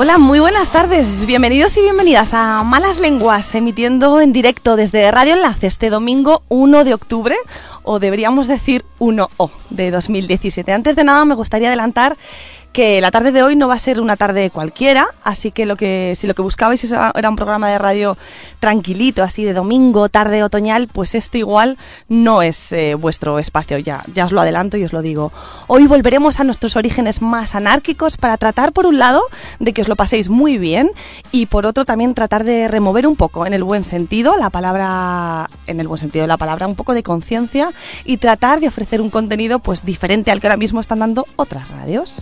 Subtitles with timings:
[0.00, 1.26] Hola, muy buenas tardes.
[1.26, 6.84] Bienvenidos y bienvenidas a Malas Lenguas, emitiendo en directo desde Radio Enlace este domingo 1
[6.84, 7.34] de octubre,
[7.82, 10.70] o deberíamos decir 1O de 2017.
[10.70, 12.16] Antes de nada, me gustaría adelantar
[12.72, 15.76] que la tarde de hoy no va a ser una tarde cualquiera, así que lo
[15.76, 18.16] que si lo que buscabais era un programa de radio
[18.60, 24.04] tranquilito, así de domingo, tarde otoñal, pues este igual no es eh, vuestro espacio, ya,
[24.14, 25.32] ya os lo adelanto y os lo digo.
[25.66, 29.22] Hoy volveremos a nuestros orígenes más anárquicos para tratar por un lado
[29.58, 30.90] de que os lo paséis muy bien
[31.32, 35.50] y por otro también tratar de remover un poco en el buen sentido la palabra
[35.66, 37.72] en el buen sentido de la palabra un poco de conciencia
[38.04, 41.68] y tratar de ofrecer un contenido pues diferente al que ahora mismo están dando otras
[41.70, 42.16] radios.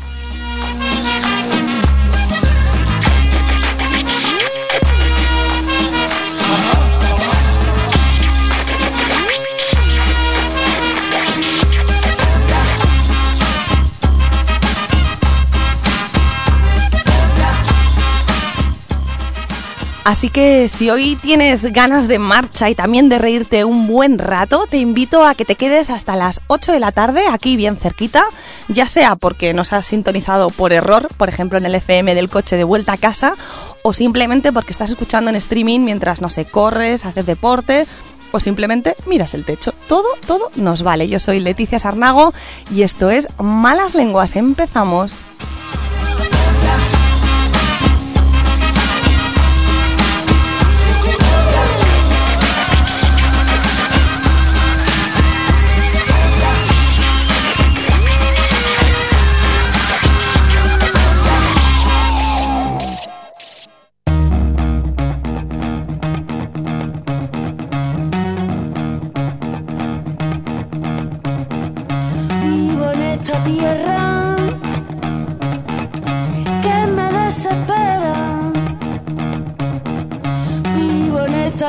[20.06, 24.68] Así que si hoy tienes ganas de marcha y también de reírte un buen rato,
[24.70, 28.24] te invito a que te quedes hasta las 8 de la tarde aquí bien cerquita,
[28.68, 32.56] ya sea porque nos has sintonizado por error, por ejemplo en el FM del coche
[32.56, 33.34] de vuelta a casa,
[33.82, 37.84] o simplemente porque estás escuchando en streaming mientras, no sé, corres, haces deporte
[38.30, 39.74] o simplemente miras el techo.
[39.88, 41.08] Todo, todo nos vale.
[41.08, 42.32] Yo soy Leticia Sarnago
[42.70, 44.36] y esto es Malas Lenguas.
[44.36, 45.26] Empezamos.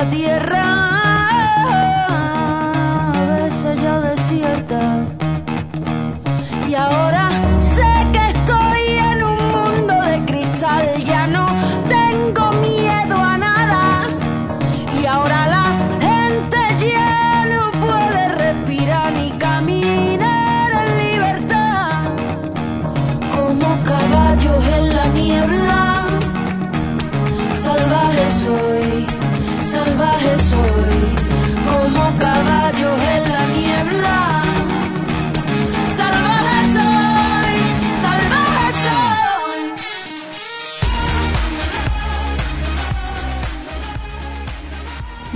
[0.06, 0.77] Tierra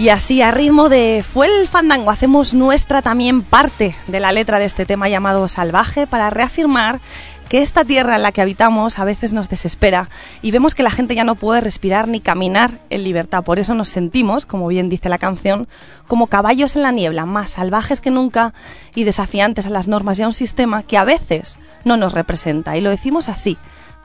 [0.03, 4.59] Y así, a ritmo de Fue el Fandango, hacemos nuestra también parte de la letra
[4.59, 7.01] de este tema llamado Salvaje para reafirmar
[7.49, 10.09] que esta tierra en la que habitamos a veces nos desespera
[10.43, 13.45] y vemos que la gente ya no puede respirar ni caminar en libertad.
[13.45, 15.69] Por eso nos sentimos, como bien dice la canción,
[16.09, 18.55] como caballos en la niebla, más salvajes que nunca
[18.97, 22.77] y desafiantes a las normas y a un sistema que a veces no nos representa.
[22.77, 23.57] Y lo decimos así,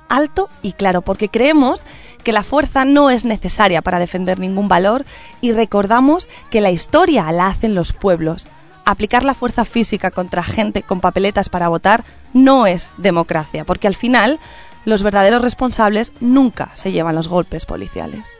[0.09, 1.83] alto y claro, porque creemos
[2.23, 5.05] que la fuerza no es necesaria para defender ningún valor
[5.41, 8.47] y recordamos que la historia la hacen los pueblos.
[8.85, 12.03] Aplicar la fuerza física contra gente con papeletas para votar
[12.33, 14.39] no es democracia, porque al final
[14.85, 18.39] los verdaderos responsables nunca se llevan los golpes policiales.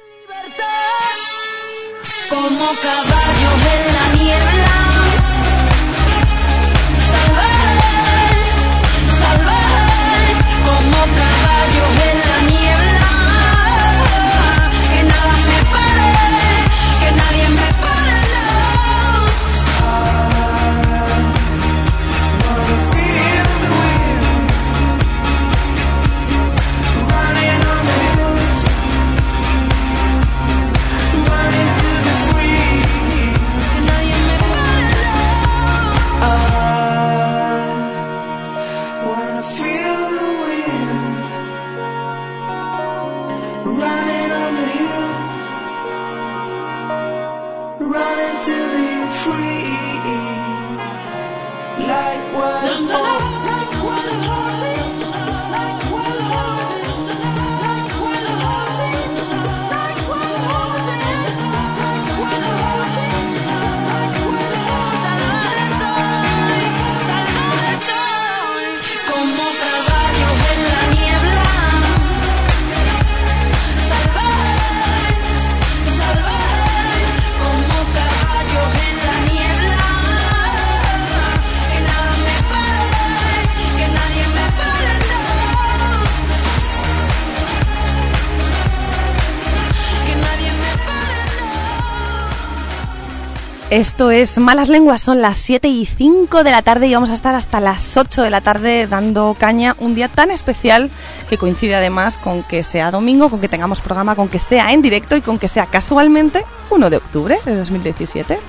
[93.77, 97.13] Esto es Malas Lenguas, son las 7 y 5 de la tarde y vamos a
[97.13, 100.89] estar hasta las 8 de la tarde dando caña un día tan especial
[101.29, 104.81] que coincide además con que sea domingo, con que tengamos programa, con que sea en
[104.81, 108.39] directo y con que sea casualmente 1 de octubre de 2017.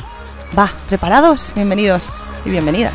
[0.58, 1.52] Va, ¿preparados?
[1.54, 2.06] Bienvenidos
[2.46, 2.94] y bienvenidas.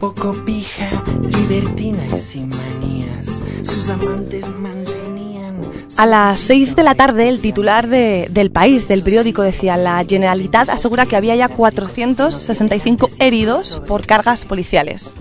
[0.00, 0.88] Un poco pija,
[1.22, 3.26] libertina y sin manías.
[3.64, 5.56] Sus amantes mantenían.
[5.96, 10.04] A las 6 de la tarde, el titular de- del país, del periódico, decía: La
[10.08, 15.16] Generalitat asegura que había ya 465 heridos por cargas policiales.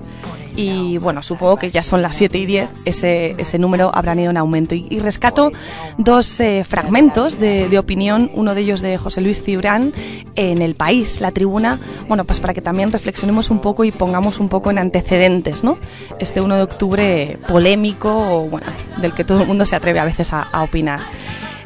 [0.58, 4.32] Y bueno, supongo que ya son las 7 y 10, ese, ese número habrá ido
[4.32, 4.74] en aumento.
[4.74, 5.52] Y, y rescato
[6.00, 9.94] dos eh, fragmentos de, de opinión, uno de ellos de José Luis Cibrán
[10.36, 14.40] en El País, la tribuna, bueno, pues para que también reflexionemos un poco y pongamos
[14.40, 15.78] un poco en antecedentes, ¿no?
[16.18, 18.66] Este 1 de octubre polémico, o, bueno,
[19.00, 21.02] del que todo el mundo se atreve a veces a, a opinar.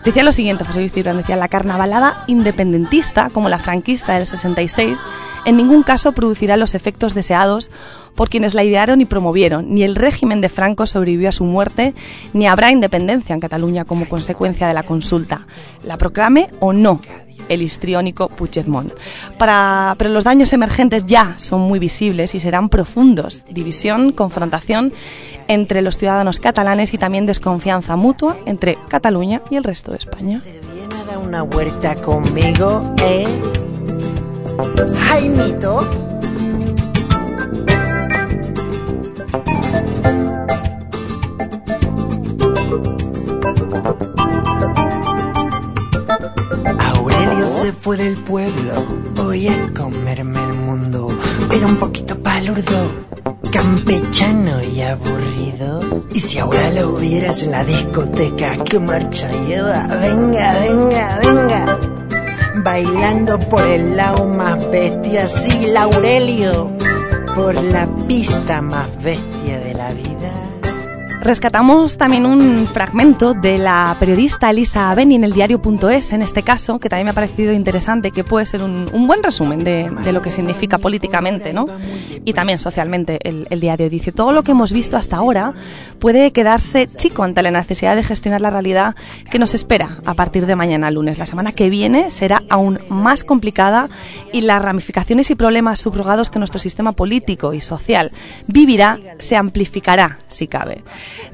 [0.03, 4.97] Decía lo siguiente, José Luis Cibrán, decía, la carnavalada independentista, como la franquista del 66,
[5.45, 7.69] en ningún caso producirá los efectos deseados
[8.15, 9.73] por quienes la idearon y promovieron.
[9.75, 11.93] Ni el régimen de Franco sobrevivió a su muerte,
[12.33, 15.45] ni habrá independencia en Cataluña como consecuencia de la consulta.
[15.83, 16.99] La proclame o no
[17.51, 18.93] el histriónico Puigdemont.
[19.37, 23.43] Para, pero los daños emergentes ya son muy visibles y serán profundos.
[23.49, 24.93] División, confrontación
[25.47, 30.41] entre los ciudadanos catalanes y también desconfianza mutua entre Cataluña y el resto de España.
[47.51, 48.73] Se fue del pueblo,
[49.15, 51.09] voy a comerme el mundo.
[51.51, 52.91] Era un poquito palurdo,
[53.51, 56.05] campechano y aburrido.
[56.13, 59.87] Y si ahora lo hubieras en la discoteca, ¿qué marcha lleva?
[59.87, 61.79] Venga, venga, venga.
[62.63, 66.71] Bailando por el lado más bestia, sí, Laurelio.
[67.35, 70.40] Por la pista más bestia de la vida.
[71.21, 76.79] Rescatamos también un fragmento de la periodista Elisa Beni en el diario.es, en este caso,
[76.79, 80.23] que también me ha parecido interesante, que puede ser un, buen resumen de, de, lo
[80.23, 81.67] que significa políticamente ¿no?
[82.25, 83.87] y también socialmente el, el, diario.
[83.87, 85.53] Dice, todo lo que hemos visto hasta ahora
[85.99, 88.95] puede quedarse chico ante la necesidad de gestionar la realidad
[89.29, 91.19] que nos espera a partir de mañana lunes.
[91.19, 93.89] La semana que viene será aún más complicada
[94.33, 98.11] y las ramificaciones y problemas subrogados que nuestro sistema político y social
[98.47, 100.83] vivirá se amplificará, si cabe.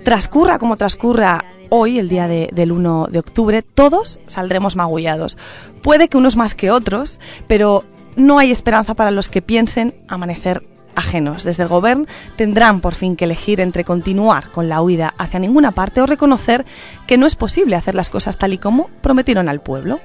[0.03, 5.37] Transcurra como transcurra hoy, el día de, del 1 de octubre, todos saldremos magullados.
[5.81, 7.83] Puede que unos más que otros, pero
[8.15, 10.63] no hay esperanza para los que piensen amanecer
[10.97, 11.43] ajenos.
[11.43, 12.05] Desde el gobierno
[12.35, 16.65] tendrán por fin que elegir entre continuar con la huida hacia ninguna parte o reconocer
[17.05, 19.99] que no es posible hacer las cosas tal y como prometieron al pueblo.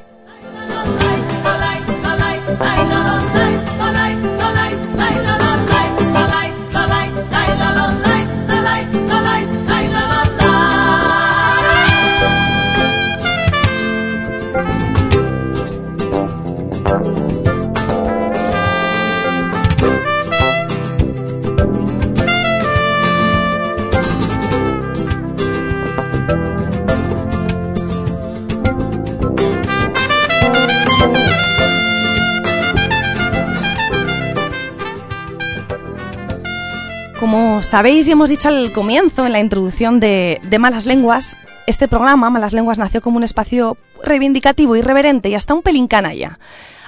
[37.60, 42.30] Sabéis y hemos dicho al comienzo, en la introducción de, de Malas Lenguas, este programa,
[42.30, 46.38] Malas Lenguas, nació como un espacio reivindicativo, irreverente y hasta un pelín canalla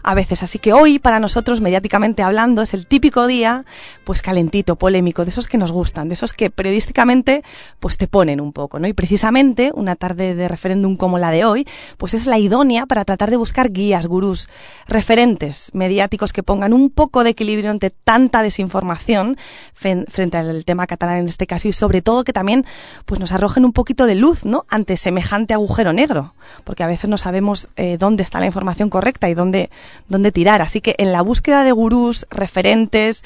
[0.05, 0.43] a veces.
[0.43, 3.65] Así que hoy, para nosotros, mediáticamente hablando, es el típico día,
[4.05, 7.43] pues calentito, polémico, de esos que nos gustan, de esos que periodísticamente,
[7.81, 8.87] pues te ponen un poco, ¿no?
[8.87, 13.05] Y precisamente una tarde de referéndum como la de hoy, pues es la idónea para
[13.05, 14.49] tratar de buscar guías, gurús,
[14.87, 19.37] referentes mediáticos que pongan un poco de equilibrio ante tanta desinformación
[19.73, 22.67] frente al tema catalán en este caso y sobre todo que también,
[23.07, 24.67] pues nos arrojen un poquito de luz, ¿no?
[24.69, 26.35] Ante semejante agujero negro,
[26.65, 29.71] porque a veces no sabemos eh, dónde está la información correcta y dónde
[30.09, 30.63] dónde tirar.
[30.63, 33.25] Así que en la búsqueda de gurús, referentes,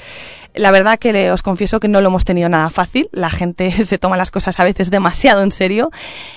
[0.53, 3.09] la verdad que le, os confieso que no lo hemos tenido nada fácil.
[3.11, 5.91] La gente se toma las cosas a veces demasiado en serio.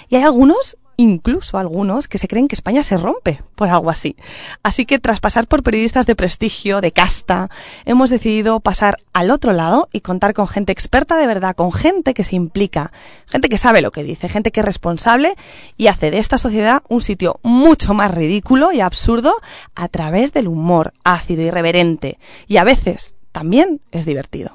[0.08, 4.16] Y hay algunos incluso algunos que se creen que España se rompe por algo así.
[4.62, 7.50] Así que tras pasar por periodistas de prestigio, de casta,
[7.84, 12.14] hemos decidido pasar al otro lado y contar con gente experta de verdad, con gente
[12.14, 12.92] que se implica,
[13.26, 15.34] gente que sabe lo que dice, gente que es responsable
[15.76, 19.34] y hace de esta sociedad un sitio mucho más ridículo y absurdo
[19.74, 24.50] a través del humor ácido, irreverente y a veces también es divertido.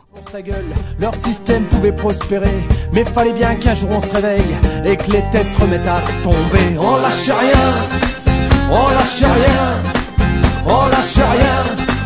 [1.00, 2.54] Leur système pouvait prospérer,
[2.92, 4.56] mais fallait bien qu'un jour on se réveille
[4.86, 6.78] et que les têtes se remettent à tomber.
[6.80, 7.66] On lâche rien,
[8.72, 9.82] on lâche rien,
[10.66, 11.58] on lâche rien,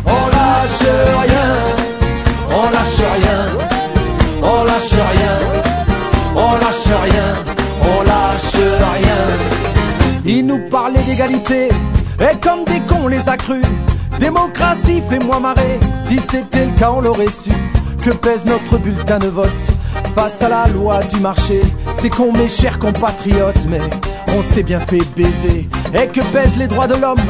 [0.06, 0.88] on lâche
[1.26, 1.48] rien,
[2.50, 3.38] on lâche rien,
[4.42, 5.38] on lâche rien,
[6.34, 7.34] on lâche rien,
[7.82, 9.22] on lâche rien.
[10.24, 11.68] Ils nous parlaient d'égalité,
[12.20, 13.64] et comme des cons on les a crus.
[14.18, 15.80] Démocratie, fais-moi marrer.
[16.04, 17.50] Si c'était le cas, on l'aurait su.
[18.02, 19.50] Que pèse notre bulletin de vote
[20.14, 21.60] face à la loi du marché?
[21.92, 23.80] C'est con, mes chers compatriotes, mais
[24.36, 25.68] on s'est bien fait baiser.
[25.94, 27.20] Et que pèsent les droits de l'homme?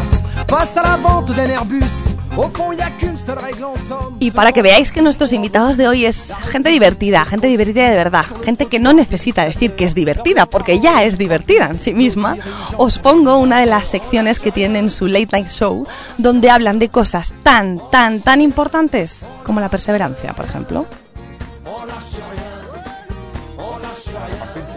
[4.21, 7.97] Y para que veáis que nuestros invitados de hoy es gente divertida, gente divertida de
[7.97, 11.93] verdad, gente que no necesita decir que es divertida, porque ya es divertida en sí
[11.93, 12.39] misma,
[12.79, 15.87] os pongo una de las secciones que tienen su Late Night Show,
[16.19, 20.87] donde hablan de cosas tan, tan, tan importantes como la perseverancia, por ejemplo.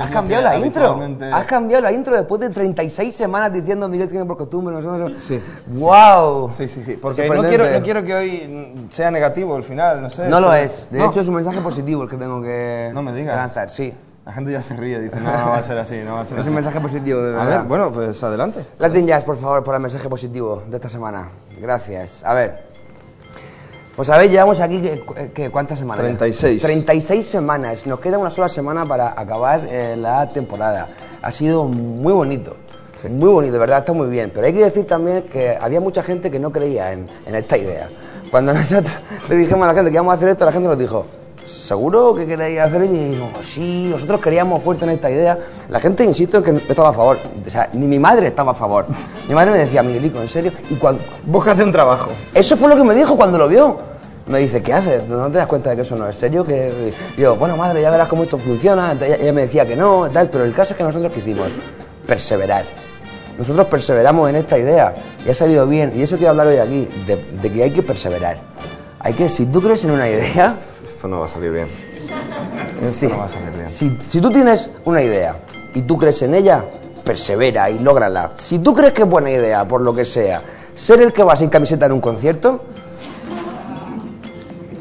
[0.05, 1.00] Has cambiado la intro.
[1.33, 4.88] Has cambiado la intro después de 36 semanas diciendo Miguel tiene por costumbre, no sé,
[4.88, 5.39] no sé.
[5.39, 5.43] Sí.
[5.67, 6.51] ¡Wow!
[6.55, 6.93] Sí, sí, sí.
[7.01, 10.27] Porque no quiero, no quiero que hoy sea negativo el final, no sé.
[10.27, 10.89] No lo es.
[10.89, 13.33] De hecho, es un mensaje positivo el que tengo que No me digas.
[13.35, 13.69] que lanzar.
[13.69, 13.93] Sí.
[14.25, 16.25] La gente ya se ríe, dice, no, no va a ser así, no va a
[16.25, 16.50] ser Es así.
[16.50, 18.59] un mensaje positivo, de A ver, bueno, pues adelante.
[18.79, 21.29] Latin Jazz, por favor, por el mensaje positivo de esta semana.
[21.62, 22.24] Gracias.
[22.24, 22.75] A ver.
[23.95, 26.03] Pues ver, llevamos aquí, que, que- ¿cuántas semanas?
[26.03, 26.61] 36.
[26.61, 27.87] 36 semanas.
[27.87, 30.89] Nos queda una sola semana para acabar eh, la temporada.
[31.21, 32.57] Ha sido muy bonito.
[33.09, 34.31] Muy bonito, de verdad, está muy bien.
[34.33, 37.55] Pero hay que decir también que había mucha gente que no creía en, en esta
[37.57, 37.87] idea.
[38.31, 38.97] Cuando nosotros
[39.29, 41.05] le dijimos a la gente que íbamos a hacer esto, la gente nos dijo,
[41.45, 42.83] ¿seguro que queréis hacer?
[42.85, 45.37] Y dijimos, sí, nosotros creíamos fuerte en esta idea.
[45.69, 47.17] La gente, insisto, en que no estaba a favor.
[47.45, 48.85] O sea, ni mi madre estaba a favor.
[49.27, 50.51] Mi madre me decía, Miguelico, ¿en serio?
[50.69, 52.11] Y cuando, Búscate un trabajo.
[52.33, 53.79] eso fue lo que me dijo cuando lo vio.
[54.27, 55.07] Me dice, ¿qué haces?
[55.07, 56.43] ¿No te das cuenta de que eso no es serio?
[56.43, 58.91] Que y yo, bueno, madre, ya verás cómo esto funciona.
[58.91, 61.49] Entonces, Ella, me decía que no, tal, pero el caso es que nosotros qué hicimos,
[62.07, 62.65] perseverar.
[63.37, 65.91] Nosotros perseveramos en esta idea y ha salido bien.
[65.95, 68.37] Y eso quiero hablar hoy aquí, de, de que hay que perseverar.
[68.99, 70.57] Hay que, si tú crees en una idea,
[70.95, 71.67] Esto no va a salir bien.
[72.73, 73.67] sí, no va a salir bien.
[73.67, 75.35] si, si tú tienes una idea
[75.73, 76.63] y tú crees en ella,
[77.03, 78.31] persevera y lógrala.
[78.35, 80.41] Si tú crees que es buena idea, por lo que sea,
[80.73, 82.61] ser el que va sin camiseta en un concierto,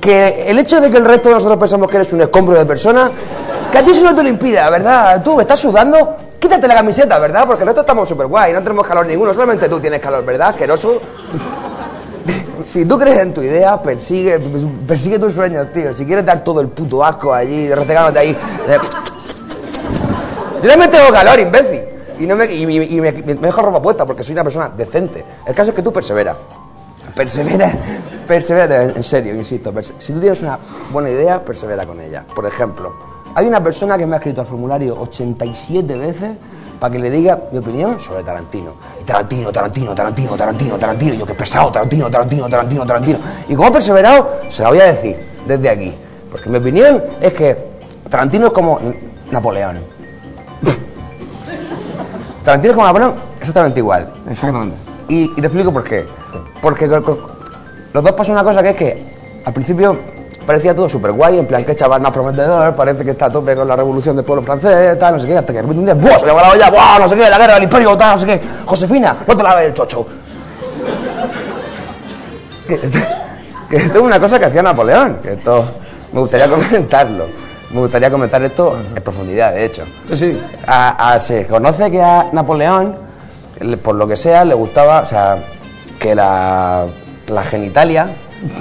[0.01, 2.65] que el hecho de que el resto de nosotros pensamos que eres un escombro de
[2.65, 3.11] persona,
[3.73, 5.23] que a ti eso no te lo impide, ¿verdad?
[5.23, 7.47] Tú estás sudando, quítate la camiseta, ¿verdad?
[7.47, 10.51] Porque nosotros estamos súper guay, no tenemos calor ninguno, solamente tú tienes calor, ¿verdad?
[10.51, 11.01] Asqueroso.
[12.63, 14.41] Si tú crees en tu idea, persigue,
[14.87, 15.93] persigue tus sueños, tío.
[15.93, 18.37] Si quieres dar todo el puto asco allí, retegándote ahí.
[20.63, 21.83] Yo también tengo calor, imbécil.
[22.19, 25.25] Y, no me, y, me, me dejo ropa puesta porque soy una persona decente.
[25.47, 26.37] El caso es que tú persevera.
[27.15, 27.73] Persevera,
[28.27, 29.73] persevera, en serio, insisto.
[29.99, 30.59] si tú tienes una
[30.91, 32.25] buena idea, persevera con ella.
[32.35, 32.95] Por ejemplo,
[33.35, 36.31] hay una persona que me ha escrito al formulario 87 veces
[36.79, 38.75] para que le diga mi opinión sobre Tarantino.
[39.01, 41.15] Y Tarantino, Tarantino, Tarantino, Tarantino, Tarantino.
[41.15, 43.19] Y yo, que pesado, Tarantino, Tarantino, Tarantino, Tarantino.
[43.49, 45.17] Y como he perseverado, se la voy a decir
[45.47, 45.95] desde aquí.
[46.31, 47.57] Porque mi opinión es que
[48.09, 48.79] Tarantino es como
[49.31, 49.79] Napoleón.
[52.45, 54.13] Tarantino es como Napoleón, exactamente igual.
[54.29, 54.77] Exactamente.
[55.09, 56.05] Y, y te explico por qué.
[56.61, 59.15] Porque los dos pasan una cosa que es que
[59.45, 60.14] al principio
[60.47, 63.55] parecía todo súper guay, en plan, qué chaval más prometedor, parece que está a tope
[63.57, 65.85] con la revolución del pueblo francés, tal, no sé qué, hasta que de repente un
[65.87, 66.19] día, ¡buah!
[66.21, 66.99] Se le va la olla, ¡buah!
[67.01, 68.41] No sé qué, la guerra del imperio, tal, no sé qué.
[68.65, 70.07] Josefina, no te laves el chocho.
[72.67, 72.81] Que,
[73.69, 75.67] que esto es una cosa que hacía Napoleón, que esto
[76.13, 77.27] me gustaría comentarlo.
[77.73, 79.83] me gustaría comentar esto en profundidad, de hecho.
[80.09, 80.43] Sí, sí.
[80.67, 82.97] A- a- se conoce que a Napoleón,
[83.61, 85.37] le- por lo que sea, le gustaba, o sea,
[85.99, 86.85] que la,
[87.27, 88.09] la genitalia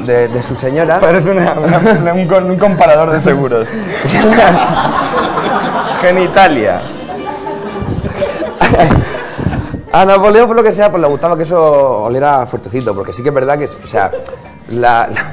[0.06, 1.00] de, de su señora.
[1.00, 3.70] Parece una- una- un, comparador de seguros.
[6.02, 6.82] Genitalia.
[9.92, 13.22] A Napoleón, por lo que sea, pues le gustaba que eso oliera fuertecito, porque sí
[13.22, 14.10] que es verdad que, o sea,
[14.70, 15.24] la, la,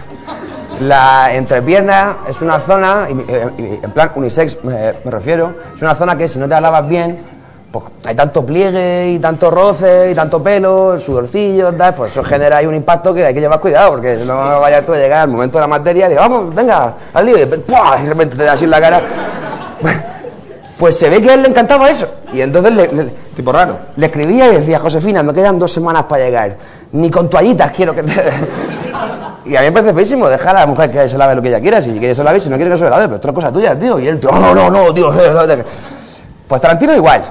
[0.80, 3.12] la entrepierna es una zona, y,
[3.62, 6.61] y en plan unisex me, me refiero, es una zona que si no te la
[6.61, 7.19] lavas bien,
[7.72, 12.56] pues hay tanto pliegue y tanto roce y tanto pelo, sudorcillo, tal, pues eso genera
[12.56, 15.20] ahí un impacto que hay que llevar cuidado, porque si no vaya tú a llegar
[15.22, 17.56] al momento de la materia y digo, vamos, venga, al lío, y de
[18.08, 19.00] repente te da así en la cara.
[20.78, 22.08] Pues se ve que a él le encantaba eso.
[22.32, 23.76] Y entonces le, le- Tipo raro.
[23.96, 26.56] le escribía y decía, Josefina, me quedan dos semanas para llegar.
[26.92, 28.12] Ni con toallitas quiero que te...
[29.46, 31.48] Y a mí me parece feísimo, deja a la mujer que se lave lo que
[31.48, 33.34] ella quiera, si quiere se lave, si no quiere que se lave, pero esto es
[33.34, 33.98] cosa tuya, tío.
[33.98, 35.10] Y él, tío, no, no, no, tío.
[36.48, 37.22] Pues Tarantino igual.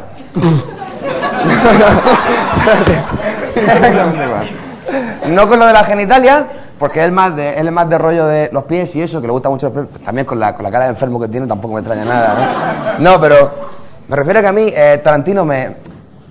[5.29, 8.25] No con lo de la genitalia, porque él, más de, él es más de rollo
[8.25, 10.03] de los pies y eso, que le gusta mucho los pies.
[10.03, 13.11] También con la, con la cara de enfermo que tiene tampoco me extraña nada, ¿no?
[13.11, 13.51] No, pero
[14.07, 15.75] me refiero a que a mí eh, Tarantino me,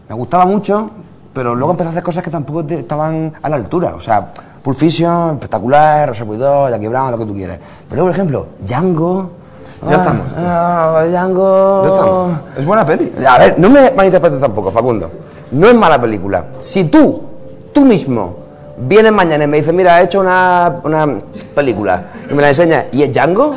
[0.09, 0.91] me gustaba mucho,
[1.33, 3.95] pero luego empezó a hacer cosas que tampoco estaban a la altura.
[3.95, 4.33] O sea,
[4.63, 7.59] Pulp Fiction, espectacular, Reservoir Jackie Brown, lo que tú quieras.
[7.89, 9.38] Pero por ejemplo, Django...
[9.89, 10.27] Ya estamos.
[10.37, 11.83] Ah, Django...
[11.85, 12.33] Ya estamos.
[12.59, 13.13] Es buena peli.
[13.27, 15.11] A ver, no me malinterpretes tampoco, Facundo.
[15.53, 16.45] No es mala película.
[16.59, 17.23] Si tú,
[17.73, 18.37] tú mismo,
[18.77, 21.07] vienes mañana y me dices, mira, he hecho una, una
[21.55, 23.55] película y me la enseñas y es Django,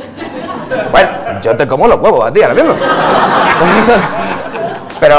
[0.92, 1.10] bueno,
[1.42, 2.74] yo te como los huevos a ti ahora mismo.
[5.00, 5.16] Pero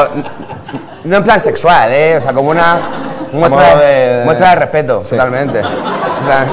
[1.04, 2.16] no en plan sexual, ¿eh?
[2.18, 2.78] O sea, como una
[3.32, 3.84] muestra de,
[4.18, 5.10] de- muestra de respeto, Sí.
[5.10, 5.58] totalmente.
[5.58, 6.46] En plan,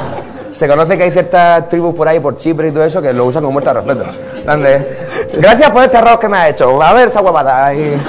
[0.52, 3.26] se conoce que hay ciertas tribus por ahí, por Chipre y todo eso, que lo
[3.26, 4.06] usan como muestra de respeto.
[5.34, 6.82] Gracias por este arroz que me has hecho.
[6.82, 7.74] A ver esa huevada.
[7.74, 8.00] Y...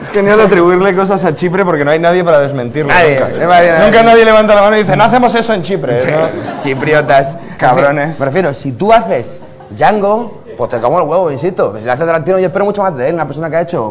[0.00, 2.92] Es que ni de atribuirle cosas a Chipre porque no hay nadie para desmentirlo.
[2.92, 3.46] Nadie, nunca.
[3.46, 3.84] nadie, nadie.
[3.84, 5.98] Nunca nadie levanta la mano y dice, no hacemos eso en Chipre.
[6.04, 6.58] ¿no?
[6.58, 7.36] Chipriotas.
[7.56, 8.18] Cabrones.
[8.18, 9.38] Me refiero, si tú haces
[9.70, 11.74] Django, pues te como el huevo, insisto.
[11.78, 13.14] Si le haces Tarantino, yo espero mucho más de él.
[13.14, 13.90] Una persona que ha hecho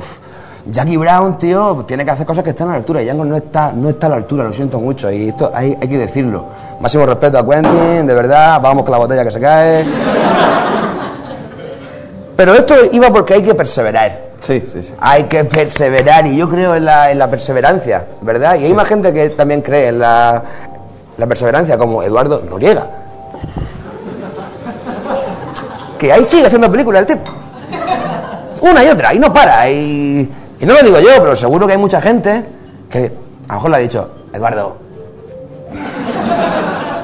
[0.68, 3.02] Jackie Brown, tío, tiene que hacer cosas que están a la altura.
[3.02, 5.12] Y Django no está, no está a la altura, lo siento mucho.
[5.12, 6.46] Y esto hay, hay que decirlo.
[6.80, 8.60] Máximo respeto a Quentin, de verdad.
[8.62, 9.86] Vamos con la botella que se cae.
[12.36, 14.26] Pero esto iba porque hay que perseverar.
[14.42, 14.94] Sí, sí, sí.
[15.00, 18.56] Hay que perseverar y yo creo en la, en la perseverancia, ¿verdad?
[18.56, 20.44] Y hay más gente que también cree en la,
[21.18, 22.88] la perseverancia, como Eduardo Noriega.
[25.98, 27.32] Que ahí sigue haciendo películas el tipo.
[28.62, 29.70] Una y otra, y no para.
[29.70, 32.46] Y, y no lo digo yo, pero seguro que hay mucha gente
[32.90, 33.12] que
[33.48, 34.78] a lo mejor le ha dicho, Eduardo,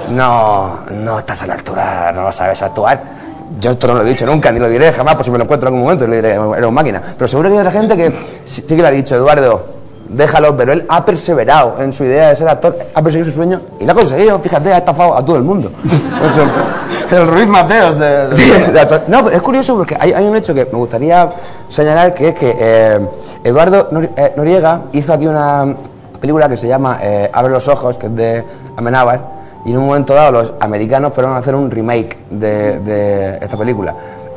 [0.09, 3.21] no, no estás a la altura, no sabes actuar.
[3.59, 5.43] Yo esto no lo he dicho nunca, ni lo diré jamás, por si me lo
[5.43, 7.01] encuentro en algún momento, le diré, era un máquina.
[7.17, 8.13] Pero seguro que hay otra gente que
[8.45, 9.80] sí que le ha dicho, Eduardo,
[10.13, 13.61] déjalo, pero él ha perseverado en su idea de ser actor, ha perseguido su sueño
[13.79, 15.71] y lo ha conseguido, fíjate, ha estafado a todo el mundo.
[17.11, 18.29] El Ruiz Mateos de...
[18.29, 19.01] de-.
[19.07, 21.29] No, pero es curioso porque hay, hay un hecho que me gustaría
[21.67, 22.99] señalar, que es que eh,
[23.43, 25.75] Eduardo eh, Noriega hizo aquí una
[26.21, 28.43] película que se llama eh, Abre los ojos, que es de
[28.77, 29.27] Amenábar,
[29.65, 33.57] y en un momento dado los americanos fueron a hacer un remake de, de esta
[33.57, 33.93] película.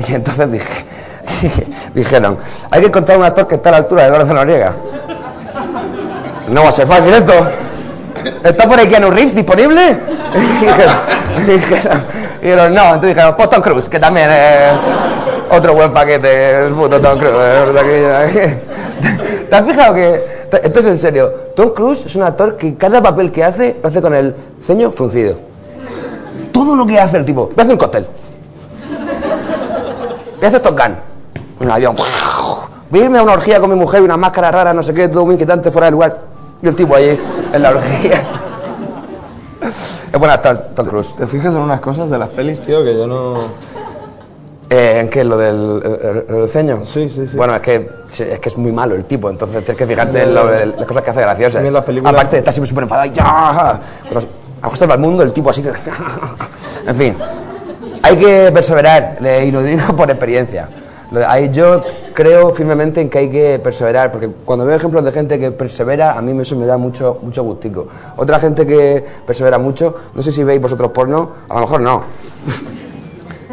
[0.09, 0.85] Y entonces dije,
[1.95, 2.37] dijeron,
[2.71, 4.75] hay que encontrar un actor que esté a la altura de Eduardo Noriega.
[6.49, 7.33] No va a ser fácil esto.
[8.43, 9.97] ¿Está por ahí Keanu Reeves disponible?
[10.35, 10.97] Y dijeron,
[11.39, 12.05] y dijeron-
[12.41, 14.73] y dijeron, no, entonces dijeron, pues Tom Cruise, que también es
[15.51, 17.35] otro buen paquete, el puto Tom Cruise.
[18.33, 18.59] que-
[19.51, 23.03] ¿Te has fijado que, esto es en serio, Tom Cruise es un actor que cada
[23.03, 25.37] papel que hace, lo hace con el ceño fruncido.
[26.53, 28.07] Todo lo que hace el tipo, voy a hacer un cóctel.
[30.37, 30.97] Voy a hacer Top Gun.
[31.61, 31.97] Un avión.
[32.91, 34.95] Voy a irme a una orgía con mi mujer y una máscara rara, no sé
[34.95, 36.17] qué, todo muy inquietante fuera de lugar.
[36.65, 37.19] Y el tipo allí,
[37.53, 38.23] en la orgía.
[40.13, 41.15] Es buen actor, Tom Cruise.
[41.15, 43.43] Te fijas en unas cosas de las pelis, tío, que yo no...
[44.71, 45.25] Eh, ¿En qué?
[45.25, 46.81] ¿Lo del el- el- el ceño?
[46.87, 47.37] Sí, sí, sí.
[47.37, 50.35] Bueno, es que, es que es muy malo el tipo, entonces tienes que fijarte en,
[50.35, 51.67] lo las cosas que hace graciosas.
[51.67, 53.13] En las películas- Aparte, está siempre súper enfadado.
[53.13, 53.79] ¡ya!
[54.09, 54.21] Pero
[54.63, 55.63] a salva el mundo, el tipo así.
[56.87, 57.15] en fin,
[58.03, 60.69] hay que perseverar, y lo digo por experiencia.
[61.27, 61.83] Ahí yo
[62.15, 66.13] creo firmemente en que hay que perseverar, porque cuando veo ejemplos de gente que persevera,
[66.19, 67.87] a mí eso me da mucho, mucho gustico.
[68.17, 72.03] Otra gente que persevera mucho, no sé si veis vosotros porno, a lo mejor no.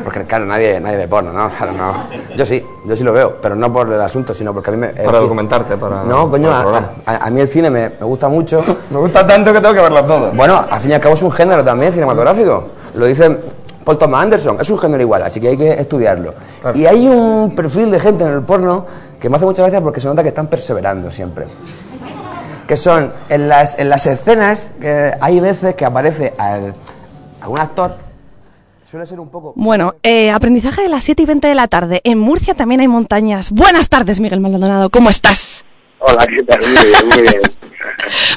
[0.04, 1.48] Porque claro, nadie, nadie ve porno, ¿no?
[1.58, 1.94] Claro, no.
[2.36, 4.80] Yo sí, yo sí lo veo, pero no por el asunto, sino porque a mí
[4.80, 4.88] me...
[4.88, 6.04] Para documentarte, para...
[6.04, 6.92] No, coño, para a, programa.
[7.06, 8.64] a- a mí el cine me, me gusta mucho.
[8.90, 10.36] Me gusta tanto que tengo que verlas todas.
[10.36, 12.64] Bueno, al fin y al cabo es un género también cinematográfico.
[12.96, 13.40] Lo dicen
[13.92, 16.34] Paul Thomas Anderson, es un género igual, así que hay que estudiarlo.
[16.76, 18.86] Y hay un perfil de gente en el porno
[19.20, 21.46] que me hace mucha gracia porque se nota que están perseverando siempre.
[22.66, 26.74] Que son, en las, en las escenas, que hay veces que aparece al-
[27.42, 27.98] algún actor,
[28.90, 29.52] suele ser un poco...
[29.58, 32.00] Bueno, eh, aprendizaje de las 7 y 20 de la tarde.
[32.06, 33.52] En Murcia también hay montañas.
[33.52, 34.90] Buenas tardes, Miguel Maldonado.
[34.90, 35.66] ¿Cómo estás?
[36.00, 36.60] Hola, ¿qué tal?
[36.62, 37.42] Muy bien, muy bien.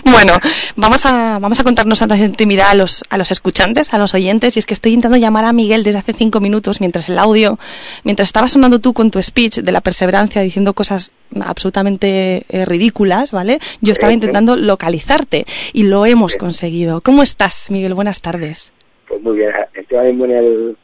[0.05, 0.35] Bueno,
[0.77, 4.57] vamos a, vamos a contarnos tanta intimidad a los, a los escuchantes, a los oyentes,
[4.57, 7.59] y es que estoy intentando llamar a Miguel desde hace cinco minutos mientras el audio,
[8.05, 13.33] mientras estaba sonando tú con tu speech de la perseverancia diciendo cosas absolutamente eh, ridículas,
[13.33, 13.59] ¿vale?
[13.81, 17.01] Yo estaba intentando localizarte y lo hemos conseguido.
[17.01, 17.95] ¿Cómo estás, Miguel?
[17.95, 18.73] Buenas tardes.
[19.09, 20.77] Pues muy bien, estoy ahora mismo en el,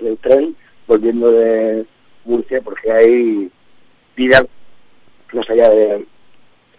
[0.00, 1.84] en el tren volviendo de
[2.24, 3.50] Murcia porque hay
[4.16, 4.44] vida
[5.32, 6.06] más allá de...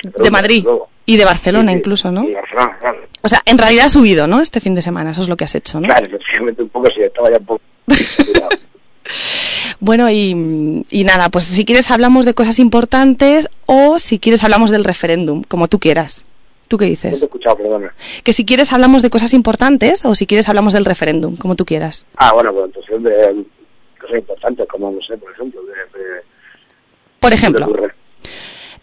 [0.03, 0.89] De Madrid luego.
[1.07, 2.23] Y de Barcelona Sí, incluso, ¿no?
[2.29, 2.99] y Barcelona, claro.
[3.23, 4.39] O sea, en realidad has subido, ¿no?
[4.41, 5.87] Este fin de semana, eso es lo que has hecho, ¿no?
[5.87, 7.61] Claro, efectivamente un poco sí, estaba ya un poco...
[9.79, 14.71] Bueno, y, y nada, pues si quieres hablamos de cosas importantes o si quieres hablamos
[14.71, 16.25] del referéndum, como tú quieras.
[16.67, 17.23] ¿Tú qué No te he dices?
[17.23, 17.93] escuchado, perdona.
[18.23, 21.63] Que si quieres hablamos de cosas importantes o si quieres hablamos del referéndum, como tú
[21.63, 22.05] quieras.
[22.17, 23.45] Ah, bueno, pues entonces de
[24.01, 25.71] cosas importantes como, no sé, por ejemplo, de...
[25.99, 26.21] de
[27.19, 27.67] Por ¿qué te ejemplo?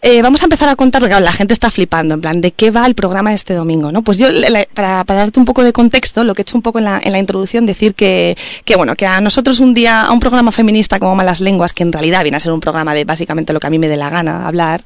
[0.07, 2.51] Eh, vamos a empezar a contar, porque claro, la gente está flipando, en plan, ¿de
[2.51, 3.91] qué va el programa este domingo?
[3.91, 4.03] ¿no?
[4.03, 4.27] Pues yo,
[4.75, 7.65] para, darte un poco de contexto, lo que he hecho un poco en la, introducción,
[7.65, 11.41] decir que, que, bueno, que a nosotros un día, a un programa feminista como Malas
[11.41, 13.79] Lenguas, que en realidad viene a ser un programa de básicamente lo que a mí
[13.79, 14.83] me dé la gana hablar,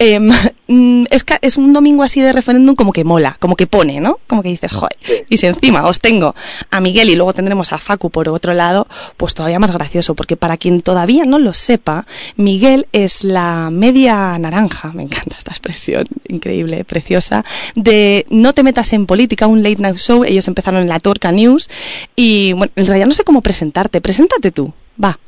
[0.00, 0.32] em,
[0.68, 4.00] mm, es, ca- es un domingo así de referéndum como que mola, como que pone,
[4.00, 4.18] ¿no?
[4.26, 4.96] Como que dices, joder.
[5.02, 5.14] Sí.
[5.28, 6.34] Y si encima os tengo
[6.70, 10.36] a Miguel y luego tendremos a Facu por otro lado, pues todavía más gracioso, porque
[10.36, 16.04] para quien todavía no lo sepa, Miguel es la media naranja, me encanta esta expresión,
[16.28, 20.88] increíble, preciosa, de No te metas en política, un late night show, ellos empezaron en
[20.88, 21.68] la Torca News,
[22.14, 25.18] y bueno, en realidad no sé cómo presentarte, preséntate tú, va.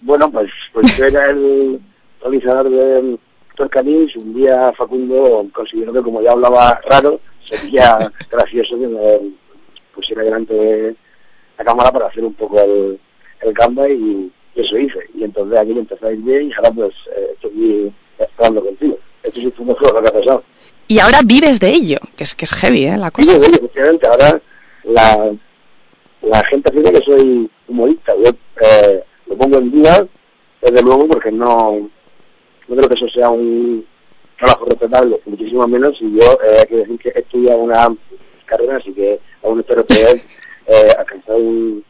[0.00, 1.80] Bueno, pues, pues yo era el
[2.22, 2.70] realizador
[3.58, 4.16] de Torcanins.
[4.16, 9.32] Un día Facundo consideró que como ya hablaba raro, sería gracioso que me
[9.94, 10.96] pusiera delante de
[11.58, 12.98] la cámara para hacer un poco el,
[13.42, 14.98] el gamba y eso hice.
[15.14, 17.92] Y entonces aquí empezó a ir bien y ahora pues eh, estoy
[18.36, 18.98] hablando contigo.
[19.22, 20.44] Esto sí fue lo que ha pasado.
[20.86, 22.96] Y ahora vives de ello, que es, que es heavy, ¿eh?
[22.96, 23.34] La cosa.
[23.34, 24.40] sí, efectivamente, ahora
[24.84, 25.32] la,
[26.22, 28.14] la gente piensa que soy humorista.
[28.24, 28.30] Yo
[28.62, 30.06] eh, lo pongo en duda,
[30.62, 31.90] desde luego, porque no,
[32.68, 33.84] no creo que eso sea un
[34.38, 35.96] trabajo respetable, muchísimo menos.
[36.00, 37.88] Y yo, eh, que decir que he estudiado una
[38.46, 40.22] carrera, así que aún espero poder
[40.66, 41.84] eh, alcanzar un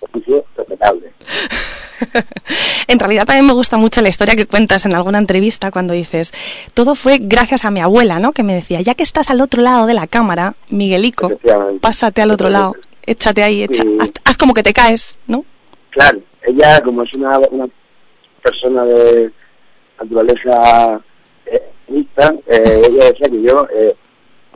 [0.00, 1.12] oficio respetable.
[2.88, 6.32] en realidad también me gusta mucho la historia que cuentas en alguna entrevista cuando dices,
[6.74, 8.32] todo fue gracias a mi abuela, ¿no?
[8.32, 11.30] Que me decía, ya que estás al otro lado de la cámara, Miguelico,
[11.80, 12.74] pásate al otro lado,
[13.06, 13.96] échate ahí, echa, Sí.
[14.00, 15.44] haz, haz como que te caes, ¿no?
[15.90, 17.68] Claro, ella como es una, una
[18.42, 19.30] persona de
[20.04, 21.02] naturaleza
[21.46, 23.94] eh, mixta, eh, ella decía que yo, eh,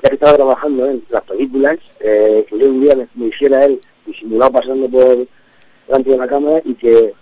[0.03, 3.81] ya que estaba trabajando en las películas, eh, que yo un día me, hiciera él
[4.07, 5.27] disimulado pasando por
[5.87, 7.13] delante de la cámara y que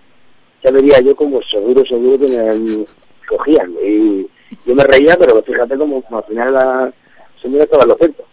[0.62, 2.86] ya vería yo como seguro, seguro que me
[3.28, 3.74] cogían.
[3.84, 4.26] Y
[4.64, 6.92] yo me reía, pero fíjate como al final la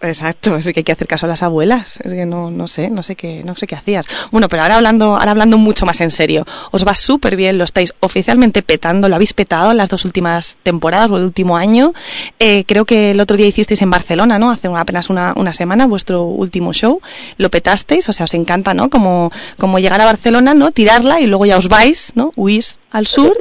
[0.02, 2.00] Exacto, es que hay que hacer caso a las abuelas.
[2.04, 4.08] Es que no, no sé, no sé qué, no sé qué hacías.
[4.32, 7.64] Bueno, pero ahora hablando, ahora hablando mucho más en serio, os va súper bien, lo
[7.64, 11.94] estáis oficialmente petando, lo habéis petado en las dos últimas temporadas o el último año.
[12.40, 14.52] Eh, creo que el otro día hicisteis en Barcelona, ¿no?
[14.52, 17.00] Hace apenas una, una semana vuestro último show,
[17.38, 18.90] lo petasteis, o sea, os encanta, ¿no?
[18.90, 20.72] Como, como llegar a Barcelona, ¿no?
[20.72, 22.32] Tirarla y luego ya os vais, ¿no?
[22.36, 23.36] Huís al sur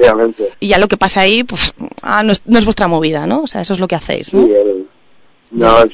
[0.59, 3.41] y ya lo que pasa ahí, pues, ah, no, es, no es vuestra movida, ¿no?
[3.43, 4.43] O sea, eso es lo que hacéis, ¿no?
[4.43, 4.82] Sí, el-
[5.53, 5.87] nos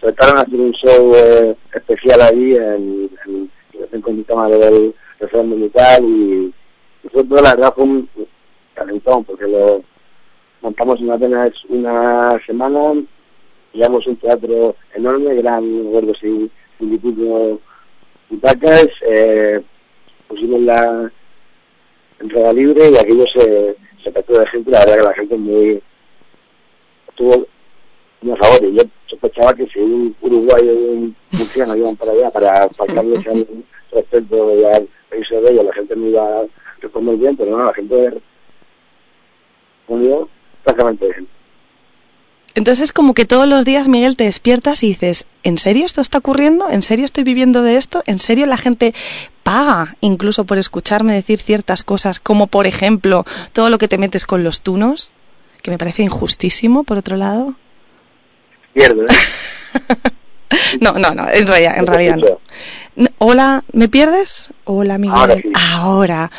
[0.00, 3.10] trataron de hacer un show eh, especial ahí en,
[3.92, 6.54] en, con el tema del referéndum y tal y,
[7.12, 8.08] todo la verdad fue un
[8.74, 9.82] calentón porque lo
[10.60, 13.02] montamos en apenas una semana
[13.72, 17.58] llevamos un teatro enorme gran gordo sin dipudo
[18.28, 19.60] butacas eh,
[20.28, 21.10] pusimos la
[22.20, 25.82] entrada libre y aquello se, se petó de gente la verdad que la gente muy
[27.08, 27.46] estuvo
[28.36, 32.68] favor y yo sospechaba que si un uruguayo y un murciano iban para allá para
[32.70, 33.46] faltarles al
[33.92, 36.44] respeto y al países de ellos la gente no iba a
[36.80, 38.22] responder bien pero no la gente
[39.80, 40.28] respondió
[40.64, 41.28] francamente bien
[42.54, 46.00] Entonces es como que todos los días, Miguel, te despiertas y dices, ¿en serio esto
[46.00, 46.68] está ocurriendo?
[46.70, 48.02] ¿En serio estoy viviendo de esto?
[48.06, 48.94] ¿En serio la gente
[49.42, 54.26] paga incluso por escucharme decir ciertas cosas, como por ejemplo todo lo que te metes
[54.26, 55.12] con los tunos?
[55.62, 57.54] Que me parece injustísimo, por otro lado.
[58.72, 59.06] Pierdo ¿eh?
[60.80, 63.06] No, no, no, en realidad, en realidad no.
[63.18, 64.48] Hola, ¿me pierdes?
[64.64, 65.16] Hola, Miguel.
[65.16, 65.52] Ahora sí.
[65.72, 66.30] Ahora.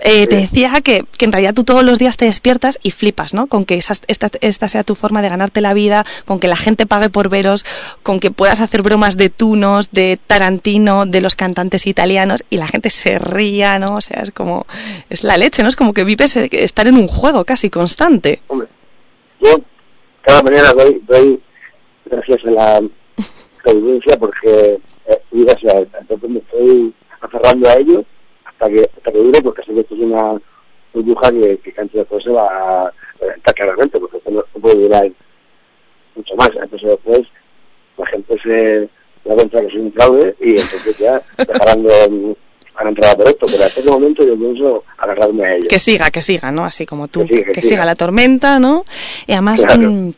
[0.00, 3.32] Eh, Te decía que, que en realidad tú todos los días te despiertas y flipas,
[3.32, 3.46] ¿no?
[3.46, 6.56] Con que esa- esta, esta sea tu forma de ganarte la vida, con que la
[6.56, 7.64] gente pague por veros,
[8.02, 12.66] con que puedas hacer bromas de Tunos, de Tarantino, de los cantantes italianos y la
[12.68, 13.94] gente se ría, ¿no?
[13.96, 14.66] O sea, es como,
[15.08, 15.70] es la leche, ¿no?
[15.70, 18.42] Es como que vives eh, estar en un juego casi constante.
[18.48, 18.68] Hombre,
[19.40, 19.58] yo
[20.22, 21.40] cada mañana doy, doy
[22.06, 22.82] gracias a la
[23.62, 28.04] providencia porque eh, y gracias a entonces me estoy aferrando a ello
[28.44, 30.40] hasta que hasta que dure porque sé que esto es una
[30.92, 32.46] burbuja que, que antes después se va
[32.86, 35.10] a reventar claramente porque esto no, no puede durar
[36.14, 37.20] mucho más entonces después
[37.96, 38.88] la gente se
[39.24, 42.36] da cuenta que soy un fraude y entonces ya dejarán de
[42.76, 46.10] han entrado por esto pero hasta ese momento yo pienso agarrarme a ello Que siga,
[46.10, 46.64] que siga, ¿no?
[46.64, 47.68] Así como tú, Que siga, que que siga.
[47.76, 48.84] siga la tormenta, ¿no?
[49.28, 50.12] Y además, Claro.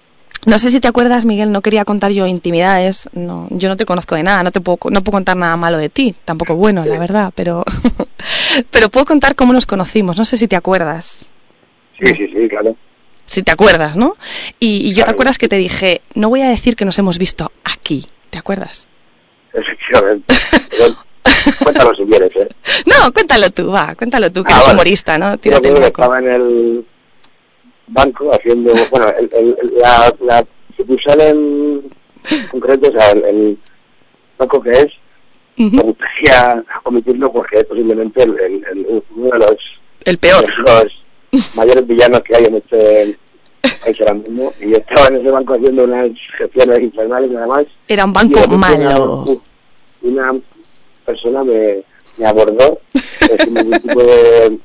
[0.46, 3.84] No sé si te acuerdas, Miguel, no quería contar yo intimidades, no, yo no te
[3.84, 6.84] conozco de nada, no te puedo, no puedo contar nada malo de ti, tampoco bueno,
[6.86, 7.62] la verdad, pero,
[8.70, 11.26] pero puedo contar cómo nos conocimos, no sé si te acuerdas,
[11.98, 12.74] sí sí sí claro
[13.28, 14.14] si te acuerdas, ¿no?
[14.60, 17.18] Y, y yo te acuerdas que te dije, no voy a decir que nos hemos
[17.18, 18.86] visto aquí, ¿te acuerdas?
[19.52, 20.32] Efectivamente.
[21.62, 22.48] Cuéntalo si quieres, ¿eh?
[22.86, 24.76] No, cuéntalo tú, va, cuéntalo tú, que Ah, eres vale.
[24.76, 25.32] humorista, ¿no?
[25.32, 25.86] Yo Tírate que moco.
[25.86, 26.86] estaba en el
[27.88, 30.46] banco haciendo, bueno, el, el- la, la
[30.76, 31.82] sucursal en
[32.50, 33.58] concreto, o sea, el, el
[34.38, 34.86] banco que es,
[35.56, 35.82] me Ujú.
[35.82, 39.56] gustaría omitirlo porque es posiblemente el, el- el- uno de los,
[40.04, 40.44] El peor.
[40.44, 43.18] de los mayores villanos que hay en este
[43.82, 44.52] país ahora mismo.
[44.60, 47.66] Y yo estaba en ese banco haciendo unas gestiones infernales nada más.
[47.88, 49.40] Era un Y banco repente malo.
[50.02, 50.40] Una, una
[51.06, 51.82] persona me,
[52.18, 52.78] me abordó
[53.42, 54.58] sin ningún tipo de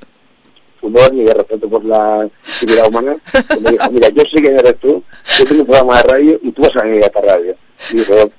[0.81, 3.15] humor ni de respeto por la figura humana.
[3.57, 5.03] Y me dijo, mira, yo sé quién eres tú,
[5.39, 7.55] yo tengo un programa de radio y tú vas a venir a esta radio.
[7.91, 8.31] Y dije,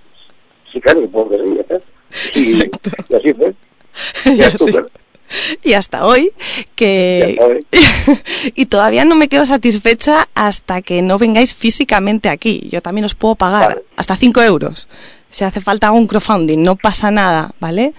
[0.72, 1.78] sí, claro, puedo que sí, está.
[2.34, 2.90] Y, Exacto.
[3.08, 3.54] y así fue.
[4.34, 4.74] Y así.
[5.62, 6.30] Y hasta hoy,
[6.74, 7.64] que...
[8.54, 12.68] Y todavía no me quedo satisfecha hasta que no vengáis físicamente aquí.
[12.70, 13.82] Yo también os puedo pagar Vale.
[13.96, 14.88] hasta 5 euros.
[15.32, 17.94] Si hace falta un crowdfunding, no pasa nada, ¿vale?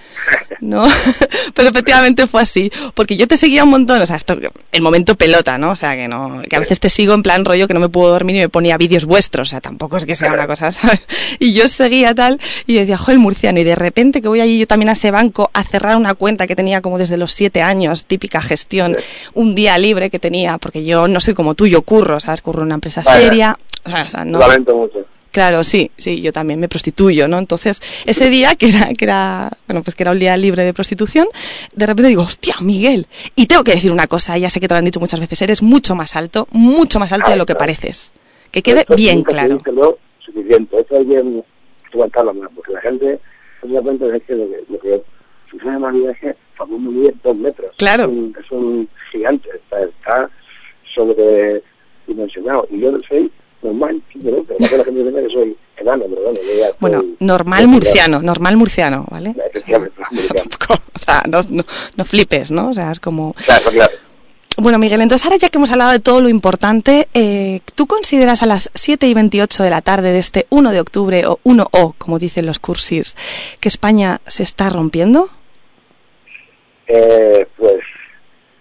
[0.62, 0.86] ¿No?
[1.56, 2.72] Pero efectivamente fue así.
[2.94, 4.38] Porque yo te seguía un montón, o sea, esto,
[4.72, 5.72] el momento pelota, ¿no?
[5.72, 7.90] O sea, que no, que a veces te sigo en plan rollo que no me
[7.90, 10.70] puedo dormir y me ponía vídeos vuestros, o sea, tampoco es que sea una cosa,
[10.72, 11.02] ¿sabes?
[11.40, 14.60] Y yo seguía tal y decía, joder, el murciano, y de repente que voy allí
[14.60, 17.64] yo también a ese banco a cerrar una cuenta que tenía como desde los siete
[17.64, 18.96] años, típica gestión,
[19.34, 22.44] un día libre que tenía, porque yo no soy como tú, yo curro, ¿sabes?
[22.44, 25.03] Curro en una empresa seria, o sea, no, lamento mucho.
[25.34, 27.40] Claro, sí, sí, yo también me prostituyo, ¿no?
[27.40, 30.74] Entonces, ese día que era, que era, bueno, pues que era un día libre de
[30.74, 31.28] prostitución,
[31.76, 34.76] de repente digo, hostia, Miguel, y tengo que decir una cosa, ya sé que te
[34.76, 37.54] lo han dicho muchas veces, eres mucho más alto, mucho más alto de lo que
[37.54, 37.60] Claro.
[37.60, 38.14] pareces.
[38.52, 39.58] Que quede Esto bien claro.
[39.58, 40.80] dice lo suficiente.
[40.80, 41.44] Esto hay que
[41.92, 43.20] aguantarlo más, porque la gente
[43.64, 45.04] no se da cuenta de que lo que, lo que
[45.50, 47.72] sucede en Madrid es que Facundo mide dos metros.
[47.78, 48.04] Claro.
[48.04, 50.30] Es un, es un gigante, está, está
[50.94, 52.68] sobredimensionado.
[52.70, 53.32] Y yo soy
[53.64, 54.56] normal, simplemente.
[54.60, 59.06] La la gente piensa que soy enano, pero bueno, estoy- Bueno, normal murciano, normal murciano,
[59.10, 59.30] ¿vale?
[59.32, 59.96] O sea, Efectivamente,
[60.36, 61.64] tampoco- o sea, no, no,
[61.96, 62.70] no flipes, ¿no?
[62.70, 63.34] O sea, es como...
[63.34, 63.94] Claro, claro.
[64.56, 68.44] Bueno, Miguel, entonces ahora ya que hemos hablado de todo lo importante, eh, ¿tú consideras
[68.44, 71.96] a las 7 y 28 de la tarde de este 1 de octubre, o 1O,
[71.98, 73.16] como dicen los cursis,
[73.60, 75.28] que España se está rompiendo?
[76.88, 77.80] Eh, pues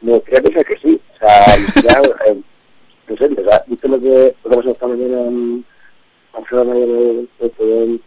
[0.00, 1.00] me gustaría pensar que sí.
[1.14, 2.00] O sea, ya,
[2.32, 2.40] eh,
[3.16, 5.64] sé, o sea, ¿viste lo que, que pasó esta mañana en
[6.32, 8.00] Barcelona del del Poder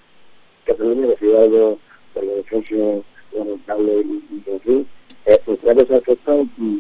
[0.66, 1.78] Cataluña, que ciudad de,
[2.16, 4.88] de la defensa lamentable y, y en fin?
[5.26, 6.78] Eh, me gustaría pensar que esto mm,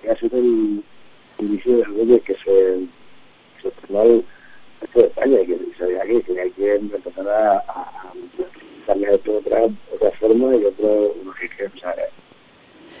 [0.00, 0.82] que ha sido el
[1.38, 2.86] inicio de algo de que se,
[3.62, 3.68] se
[4.02, 4.24] el
[4.80, 8.12] resto de España y que se veía que, que hay que empezar a, a,
[8.86, 11.14] cambiar esto de otra, otra forma y otro,
[11.56, 11.94] qué, o sea,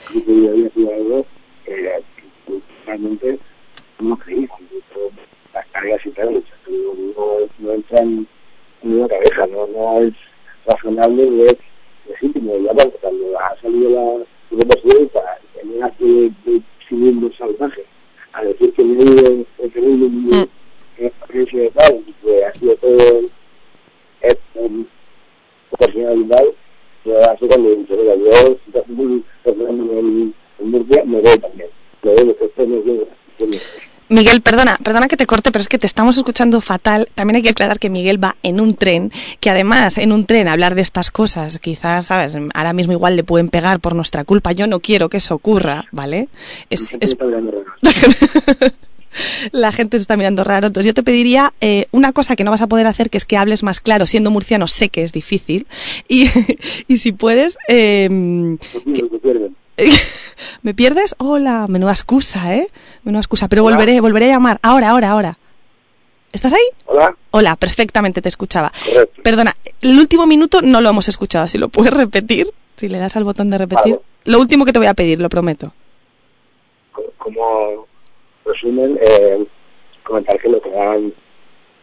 [0.08, 1.26] creo que había sido algo
[1.64, 2.02] que
[2.46, 3.38] que realmente
[4.04, 4.48] no creía.
[5.52, 8.26] Las cargas y tal, no, no, no entra en,
[8.82, 10.14] una cabeza, no, no es
[10.66, 11.56] razonable ni es
[12.08, 12.56] legítimo.
[12.58, 16.32] Ya cuando, cuando ha salido la vicepresidenta en un acto de,
[16.90, 17.84] de salvaje
[18.32, 20.48] a decir que no vive el mundo
[20.98, 23.20] en experiencia de tal, y que ha sido todo
[24.20, 24.88] es un
[25.70, 26.44] proporcionalidad,
[27.04, 31.68] yo así cuando dice, mira, yo si estás muy referéndome en, Murcia, me voy también.
[32.02, 33.06] Me voy porque esto no es bien.
[34.08, 37.08] Miguel, perdona, perdona que te corte, pero es que te estamos escuchando fatal.
[37.14, 40.46] También hay que aclarar que Miguel va en un tren, que además en un tren
[40.46, 42.36] hablar de estas cosas, quizás, ¿sabes?
[42.54, 44.52] Ahora mismo igual le pueden pegar por nuestra culpa.
[44.52, 46.28] Yo no quiero que eso ocurra, ¿vale?
[46.68, 47.16] Es, es.
[49.52, 50.66] La gente se está mirando raro.
[50.66, 53.24] Entonces yo te pediría eh, una cosa que no vas a poder hacer, que es
[53.24, 54.06] que hables más claro.
[54.06, 55.66] Siendo murciano sé que es difícil.
[56.08, 56.28] Y,
[56.88, 57.56] y si puedes...
[57.68, 59.56] eh, Se pierden.
[60.62, 61.14] ¿Me pierdes?
[61.18, 62.68] Hola, menuda excusa, ¿eh?
[63.02, 63.48] Menuda excusa.
[63.48, 64.58] Pero volveré, volveré a llamar.
[64.62, 65.38] Ahora, ahora, ahora.
[66.32, 66.62] ¿Estás ahí?
[66.86, 68.72] Hola, Hola, perfectamente te escuchaba.
[68.84, 69.22] correcto.
[69.22, 71.46] Perdona, el último minuto no lo hemos escuchado.
[71.48, 73.94] Si lo puedes repetir, si le das al botón de repetir.
[73.94, 74.04] Vale.
[74.24, 75.72] Lo último que te voy a pedir, lo prometo.
[76.92, 77.86] Co- Como
[78.44, 79.46] resumen, eh,
[80.04, 81.12] comentar que lo que hagan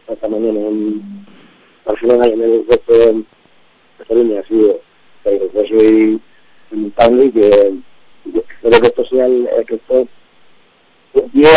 [0.08, 1.26] esta mañana en
[1.86, 3.22] Barcelona y en el resto de
[3.98, 4.80] Cataluña ha sido
[5.24, 6.20] y
[6.72, 7.74] y que
[8.34, 10.08] espero que esto sea el, eh, que esto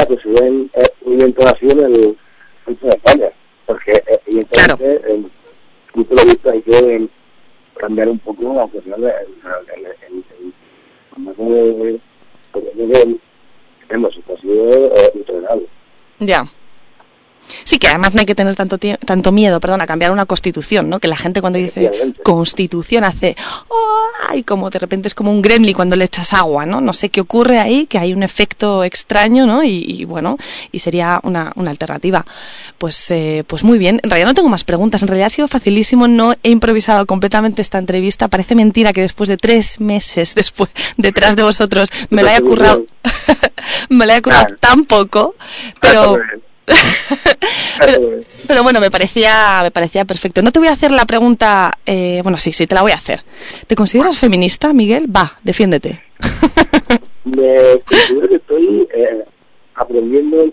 [0.07, 2.17] que se den eh, movimientos así en el
[2.65, 3.29] centro de España
[3.65, 5.23] porque eh, eh,
[5.93, 7.07] justo lo visto hay que eh,
[7.77, 9.13] cambiar un poco aunque sea el, el,
[12.53, 13.21] el, el,
[13.87, 15.67] tenemos esto ha sido eh,
[16.19, 16.43] Ya.
[17.63, 20.89] Sí, que además no hay que tener tanto, tanto miedo, perdón, a cambiar una constitución,
[20.89, 20.99] ¿no?
[20.99, 23.35] Que la gente cuando dice constitución hace,
[24.29, 24.43] ¡ay!
[24.43, 26.81] Como de repente es como un gremlin cuando le echas agua, ¿no?
[26.81, 29.63] No sé qué ocurre ahí, que hay un efecto extraño, ¿no?
[29.63, 30.37] Y, y bueno,
[30.71, 32.25] y sería una, una alternativa.
[32.77, 33.99] Pues, eh, pues muy bien.
[34.03, 35.01] En realidad no tengo más preguntas.
[35.01, 36.07] En realidad ha sido facilísimo.
[36.07, 38.27] No he improvisado completamente esta entrevista.
[38.27, 42.85] Parece mentira que después de tres meses después, detrás de vosotros, me la haya currado,
[43.89, 45.35] me la haya currado tan poco.
[45.79, 46.17] Pero,
[48.47, 50.41] pero, bueno, me parecía, me parecía perfecto.
[50.41, 52.95] No te voy a hacer la pregunta, eh, bueno, sí, sí, te la voy a
[52.95, 53.23] hacer.
[53.67, 55.13] ¿Te consideras feminista, Miguel?
[55.15, 56.01] Va, defiéndete.
[57.25, 59.23] me considero que estoy eh,
[59.75, 60.45] aprendiendo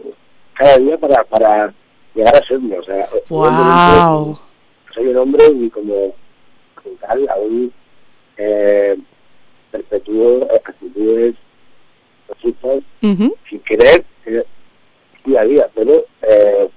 [0.55, 1.73] cada día para, para
[2.15, 2.79] llegar a serlo.
[2.81, 4.39] O sea, Wow.
[4.95, 6.15] soy un hombre y como,
[6.75, 7.73] como tal aún
[8.37, 8.97] eh,
[9.71, 11.35] perpetúo actitudes
[12.29, 14.05] machistas sin querer
[15.45, 16.69] día a día, pero eh,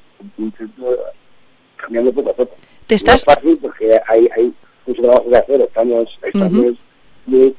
[1.78, 2.56] cambiando poco a poco.
[2.88, 4.54] Te No estás, es fácil porque hay, hay
[4.86, 6.78] mucho trabajo que hacer, estamos, estamos Ujú.
[7.26, 7.56] muy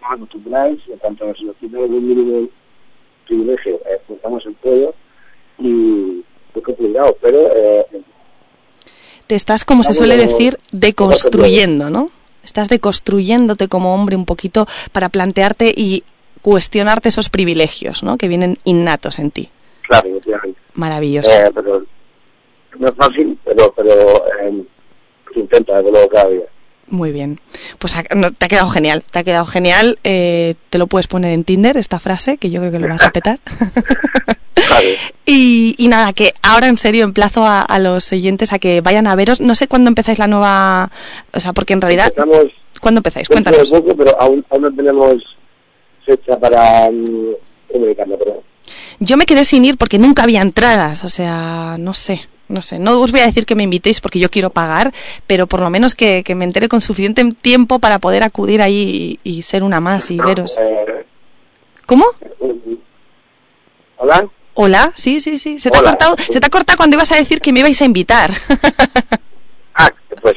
[0.00, 2.48] acostumbrados, en cuanto nos nos quitan algún mínimo
[3.26, 4.94] privilegio, eh, pues estamos en todo
[5.58, 7.86] y es complicado, pero eh,
[9.26, 12.10] te estás, como se suele decir, deconstruyendo, ¿no?
[12.42, 16.02] Estás deconstruyéndote como hombre un poquito para plantearte y
[16.40, 18.16] cuestionarte esos privilegios, ¿no?
[18.16, 19.50] Que vienen innatos en ti.
[19.88, 20.60] Claro, efectivamente.
[20.74, 21.30] Maravilloso.
[21.30, 21.82] Eh, pero
[22.78, 23.92] no es fácil, pero, pero
[24.40, 24.64] eh,
[25.32, 26.44] se intenta, desde luego, cada día.
[26.86, 27.40] Muy bien.
[27.78, 29.98] Pues no, te ha quedado genial, te ha quedado genial.
[30.04, 33.04] Eh, te lo puedes poner en Tinder, esta frase, que yo creo que lo vas
[33.04, 33.38] a petar.
[35.26, 39.06] Y, y nada, que ahora en serio emplazo a, a los oyentes a que vayan
[39.06, 39.40] a veros.
[39.40, 40.90] No sé cuándo empezáis la nueva...
[41.32, 42.06] O sea, porque en realidad...
[42.08, 43.28] Empezamos ¿Cuándo empezáis?
[43.28, 43.70] Cuéntanos.
[43.70, 45.14] poco, pero aún, aún no tenemos
[46.04, 46.88] fecha para
[47.70, 48.17] comunicarlo, pero
[49.00, 52.78] Yo me quedé sin ir porque nunca había entradas, o sea, no sé, no sé.
[52.78, 54.92] No os voy a decir que me invitéis porque yo quiero pagar,
[55.26, 59.18] pero por lo menos que, que me entere con suficiente tiempo para poder acudir ahí
[59.22, 60.58] y, y ser una más y veros.
[60.60, 61.06] Eh,
[61.86, 62.04] ¿Cómo?
[62.40, 62.74] mm,
[63.98, 64.28] ¿Hola?
[64.54, 65.60] Hola, sí, sí, sí.
[65.60, 67.80] Se te, ha cortado, se te ha cortado cuando ibas a decir que me ibais
[67.80, 68.32] a invitar.
[69.80, 70.34] Ah, pues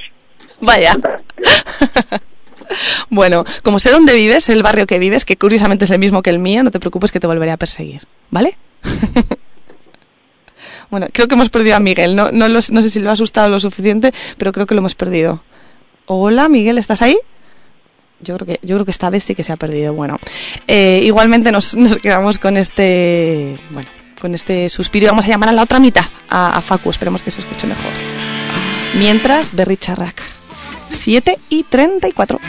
[0.59, 0.95] Vaya.
[3.09, 6.29] Bueno, como sé dónde vives, el barrio que vives, que curiosamente es el mismo que
[6.29, 8.57] el mío, no te preocupes que te volveré a perseguir, ¿vale?
[10.89, 12.15] bueno, creo que hemos perdido a Miguel.
[12.15, 15.43] No, no, sé si lo ha asustado lo suficiente, pero creo que lo hemos perdido.
[16.05, 17.17] Hola, Miguel, ¿estás ahí?
[18.21, 19.93] Yo creo que, yo creo que esta vez sí que se ha perdido.
[19.93, 20.19] Bueno,
[20.67, 25.07] eh, igualmente nos, quedamos con este, bueno, con este suspiro.
[25.07, 26.91] Vamos a llamar a la otra mitad, a, a Facu.
[26.91, 27.91] Esperemos que se escuche mejor.
[28.95, 30.21] Mientras, Berry Charrac.
[30.91, 32.39] 7 y 34.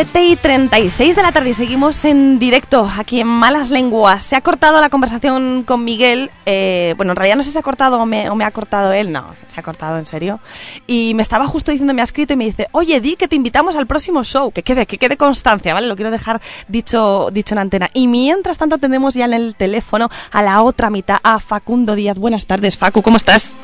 [0.00, 4.22] 7 y 36 de la tarde y seguimos en directo aquí en Malas Lenguas.
[4.22, 6.30] Se ha cortado la conversación con Miguel.
[6.46, 8.50] eh, bueno, en realidad no sé si se ha cortado o me, o me ha
[8.50, 9.12] cortado él.
[9.12, 10.40] No, se ha cortado en serio.
[10.86, 13.36] Y me estaba justo diciendo, me ha escrito y me dice, oye, di que te
[13.36, 14.50] invitamos al próximo show.
[14.52, 15.86] Que quede, que quede constancia, ¿vale?
[15.86, 17.90] Lo quiero dejar dicho, dicho en antena.
[17.92, 22.18] Y mientras tanto tenemos ya en el teléfono a la otra mitad, a Facundo Díaz.
[22.18, 23.54] Buenas tardes, Facu, ¿cómo estás?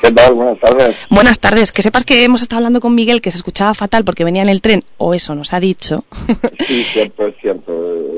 [0.00, 0.34] ¿Qué tal?
[0.34, 0.96] Buenas tardes.
[1.10, 1.72] Buenas tardes.
[1.72, 4.48] Que sepas que hemos estado hablando con Miguel, que se escuchaba fatal porque venía en
[4.48, 6.04] el tren, o eso nos ha dicho.
[6.66, 7.72] Sí, cierto, es cierto.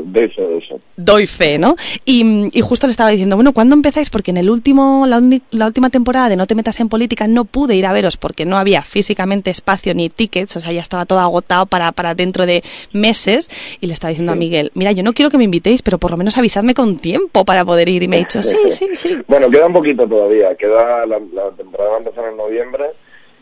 [0.05, 0.81] De eso, de eso.
[0.97, 1.77] Doy fe, ¿no?
[2.05, 4.11] Y, y justo le estaba diciendo, bueno, ¿cuándo empezáis?
[4.11, 7.45] Porque en el último, la, la última temporada de No te metas en política no
[7.45, 11.07] pude ir a veros porque no había físicamente espacio ni tickets, o sea, ya estaba
[11.07, 12.63] todo agotado para, para dentro de
[12.93, 13.51] meses.
[13.81, 16.11] Y le estaba diciendo a Miguel, mira, yo no quiero que me invitéis, pero por
[16.11, 18.03] lo menos avisadme con tiempo para poder ir.
[18.03, 19.17] Y me ha dicho, sí, sí, sí.
[19.29, 20.55] Bueno, queda un poquito todavía.
[20.57, 22.91] Queda la, la temporada va a empezar en noviembre.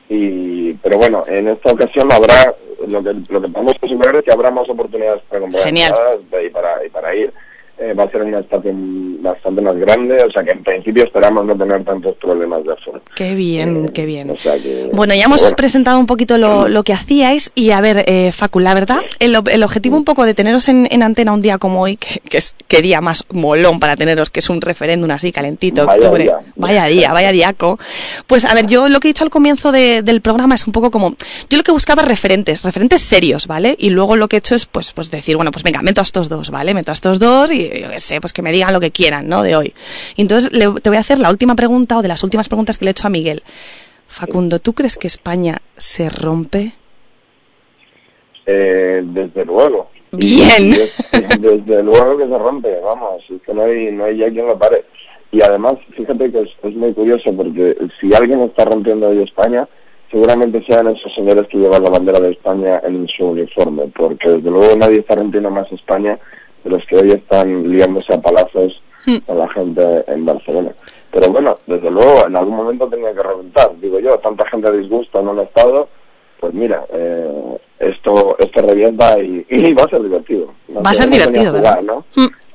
[0.09, 2.55] Y, pero bueno, en esta ocasión habrá,
[2.87, 5.93] lo que, lo que podemos asegurar es que habrá más oportunidades para comprar Genial.
[6.31, 7.33] y para, y para ir.
[7.79, 11.45] Eh, va a ser una estación bastante más grande, o sea que en principio esperamos
[11.45, 13.03] no tener tantos problemas de aforo.
[13.15, 14.31] Qué bien, Eh, qué bien.
[14.31, 15.57] o sea que- Bueno, ya hemos bueno.
[15.57, 19.37] presentado un poquito lo, lo que hacíais y a ver, eh, Facu, la verdad, el,
[19.51, 22.39] el objetivo un poco de teneros en, en antena un día como hoy, que, que
[22.39, 26.23] es qué día más molón para teneros, que es un referéndum así calentito, Vaya octubre,
[26.25, 26.39] día.
[26.57, 27.79] vaya día, vaya diaco.
[28.27, 30.73] Pues a ver, yo lo que he dicho al comienzo de- del programa es un
[30.73, 31.15] poco como,
[31.51, 33.77] yo lo que buscaba es referentes, referentes serios, ¿vale?
[33.79, 36.05] Y luego lo que he hecho es pues, pues decir, bueno, pues venga, meto a
[36.05, 36.73] estos dos, ¿vale?
[36.73, 39.29] Meto a estos dos y yo qué sé, pues que me digan lo que quieran,
[39.29, 39.43] ¿no?
[39.43, 39.75] De hoy.
[40.17, 42.79] Y entonces le- te voy a hacer la última pregunta o de las últimas preguntas
[42.79, 43.43] que le he hecho a Miguel.
[44.09, 46.73] Facundo, ¿tú crees que España se rompe?
[48.47, 49.91] Eh, desde luego.
[50.13, 50.71] Bien.
[51.41, 54.59] Desde luego que se rompe, vamos, es que no hay, no hay ya quien lo
[54.59, 54.85] pare.
[55.33, 59.69] Y además, fíjate que es, es muy curioso porque si alguien está rompiendo hoy España,
[60.11, 64.51] seguramente sean esos señores que llevan la bandera de España en su uniforme, porque desde
[64.51, 66.17] luego nadie está rompiendo más España
[66.67, 68.83] de los que hoy están liándose a palazos
[69.25, 70.73] con la gente en Barcelona.
[71.13, 75.21] Pero bueno, desde luego, en algún momento tenía que reventar, digo yo, tanta gente disgusta
[75.21, 75.89] en un estado,
[76.41, 80.53] pues mira, eh, esto esto revienta y, y va a ser divertido.
[80.85, 81.83] Va a ser divertido, jugar, ¿verdad?
[81.83, 82.05] ¿no?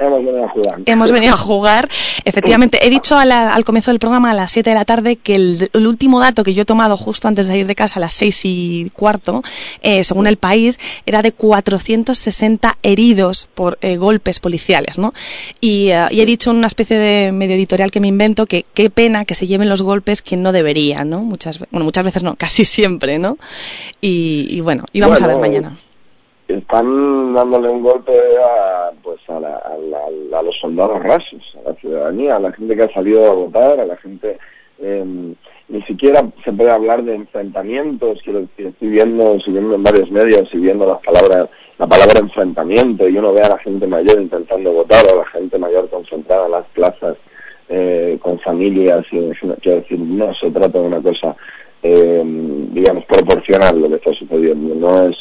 [0.02, 0.80] Hemos venido a jugar.
[0.86, 1.90] Hemos venido a jugar.
[2.26, 5.16] Efectivamente, he dicho a la- al comienzo del programa a las 7 de la tarde
[5.18, 7.96] que el, el último dato que yo he tomado justo antes de ir de casa
[7.98, 9.42] a las 6 y cuarto,
[9.82, 15.14] eh, según el país, era de 460 heridos por eh, golpes policiales, ¿no?
[15.60, 18.66] Y, eh, y he dicho en una especie de medio editorial que me invento que
[18.74, 21.22] qué pena que se lleven los golpes quien no debería, ¿no?
[21.22, 23.38] Muchas, bueno, muchas veces no, casi siempre, ¿no?
[24.02, 25.80] Y, y bueno, y vamos a ver Bueno, mañana.
[26.58, 31.70] Están dándole un golpe a, pues a, la- a la- a los soldados rasos, a
[31.70, 34.38] la ciudadanía, a la gente que ha salido a votar, a la gente...
[34.80, 35.34] eh,
[35.70, 40.12] ni siquiera se puede hablar de enfrentamientos, quiero decir, estoy viendo, estoy viendo en varios
[40.12, 41.48] medios y viendo las palabras,
[41.78, 45.30] la palabra enfrentamiento y uno ve a la gente mayor intentando votar o a la
[45.30, 47.16] gente mayor concentrada en las plazas
[47.70, 49.16] eh, con familias y
[49.98, 51.38] no se trata de una cosa
[51.84, 52.22] eh,
[52.74, 55.16] digamos proporcional lo que está sucediendo, no es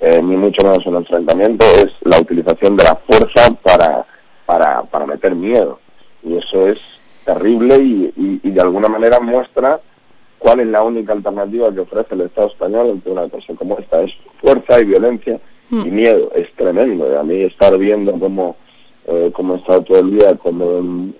[0.00, 4.06] eh, ni mucho menos un enfrentamiento, es la utilización de la fuerza para,
[4.46, 5.78] para, para meter miedo.
[6.22, 6.78] Y eso es
[7.24, 9.80] terrible y, y, y de alguna manera muestra
[10.38, 14.00] cuál es la única alternativa que ofrece el Estado español ante una cosa como esta.
[14.02, 15.38] Es fuerza y violencia
[15.72, 15.86] Mm.
[15.86, 16.32] y miedo.
[16.34, 17.08] Es tremendo.
[17.12, 18.56] Y a mí estar viendo cómo,
[19.06, 21.12] eh, cómo he estado todo el día, como,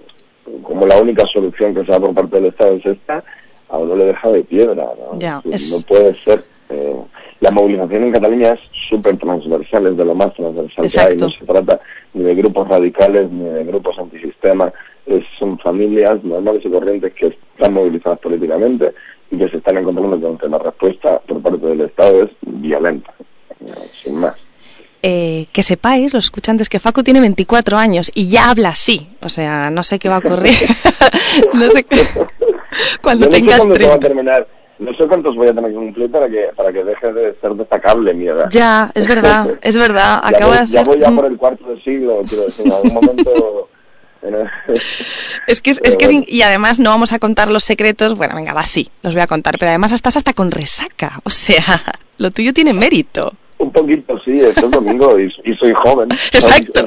[0.65, 3.23] como la única solución que se da por parte del Estado es esta,
[3.69, 4.89] a uno le deja de piedra.
[4.99, 5.17] ¿no?
[5.71, 6.45] No puede ser.
[6.71, 6.97] Eh,
[7.41, 11.13] la movilización en Cataluña es súper transversal, es de lo más transversal que hay.
[11.15, 11.25] Exacto.
[11.27, 11.81] No se trata
[12.15, 14.73] ni de grupos radicales ni de grupos antisistema.
[15.07, 18.93] Es, son familias normales y corrientes que están movilizadas políticamente
[19.31, 23.13] y que se están encontrando con que la respuesta por parte del Estado es violenta,
[23.61, 24.35] eh, sin más.
[25.03, 29.09] eh, que sepáis, los escuchantes, que Facu tiene 24 años y ya habla así.
[29.23, 30.53] O sea, no sé qué va a ocurrir.
[31.55, 32.03] no sé qué.
[33.03, 34.07] Cuando Yo no sé tengas cuándo se va a 30.
[34.09, 34.49] terminar.
[34.81, 37.53] No sé cuántos voy a tener que cumplir para que para que deje de ser
[37.53, 38.49] destacable mi edad.
[38.51, 40.23] Ya, es verdad, es verdad.
[40.23, 40.75] ya, Acabo voy, de hacer.
[40.75, 43.69] ya voy ya por el cuarto de siglo, quiero decir, en algún momento...
[45.47, 46.25] Es que, es, es que bueno.
[46.29, 48.17] y además no vamos a contar los secretos.
[48.17, 49.57] Bueno, venga, va, sí, los voy a contar.
[49.59, 51.13] Pero además estás hasta con resaca.
[51.25, 51.81] O sea,
[52.19, 53.33] lo tuyo tiene mérito.
[53.59, 56.09] Un poquito, sí, es el domingo y, y soy joven.
[56.33, 56.87] Exacto.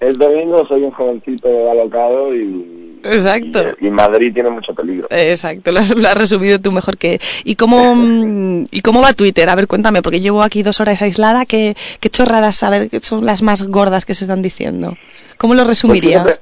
[0.00, 3.60] Es domingo, soy un jovencito alocado y, Exacto.
[3.80, 5.06] y, y Madrid tiene mucho peligro.
[5.10, 7.18] Exacto, lo has, lo has resumido tú mejor que...
[7.44, 9.48] ¿Y cómo, mm, ¿Y cómo va Twitter?
[9.48, 11.46] A ver, cuéntame, porque llevo aquí dos horas aislada.
[11.46, 14.96] ¿Qué, qué chorradas, a ver, qué son las más gordas que se están diciendo?
[15.38, 16.22] ¿Cómo lo Pues resumirías?
[16.22, 16.40] fíjate,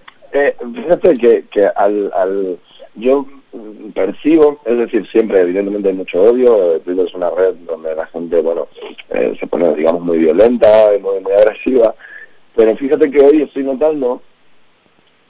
[0.48, 2.58] eh, fíjate que, que al, al
[2.94, 3.26] yo
[3.94, 8.40] percibo, es decir, siempre evidentemente hay mucho odio, Twitter es una red donde la gente,
[8.40, 8.68] bueno,
[9.10, 11.94] eh, se pone, digamos, muy violenta y muy, muy agresiva,
[12.56, 14.22] pero fíjate que hoy estoy notando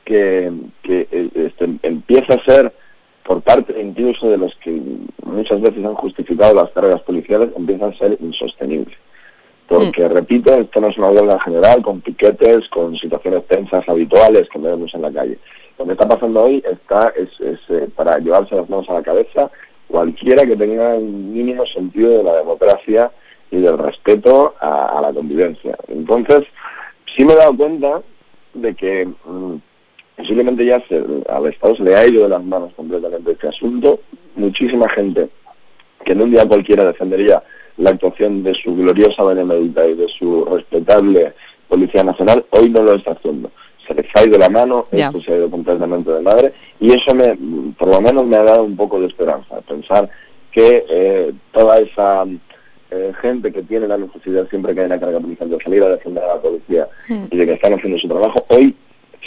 [0.04, 0.50] que,
[0.82, 2.72] que eh, este, empieza a ser
[3.24, 4.80] por parte incluso de los que
[5.24, 8.96] muchas veces han justificado las cargas policiales, empieza a ser insostenible.
[9.68, 14.48] Porque, repito, esto no es una huelga en general, con piquetes, con situaciones tensas habituales
[14.48, 15.38] que vemos en la calle.
[15.78, 19.02] Lo que está pasando hoy está es, es, eh, para llevarse las manos a la
[19.02, 19.48] cabeza
[19.86, 23.12] cualquiera que tenga un mínimo sentido de la democracia
[23.52, 25.76] y del respeto a, a la convivencia.
[25.86, 26.44] Entonces,
[27.20, 28.00] sí me he dado cuenta
[28.54, 29.54] de que mm,
[30.16, 34.00] posiblemente ya se, al Estado se le ha ido de las manos completamente este asunto.
[34.36, 35.28] Muchísima gente
[36.04, 37.42] que en un día cualquiera defendería
[37.76, 41.34] la actuación de su gloriosa benemérita y de su respetable
[41.68, 43.50] Policía Nacional, hoy no lo está haciendo.
[43.86, 45.08] Se les ha ido la mano, Ya.
[45.08, 47.36] esto se ha ido completamente de madre, y eso me,
[47.78, 50.08] por lo menos me ha dado un poco de esperanza, pensar
[50.52, 52.24] que eh, toda esa
[52.90, 55.88] eh, gente que tiene la necesidad siempre que hay una carga policial de salir a
[55.90, 58.74] defender a la policía y de que están haciendo su trabajo, hoy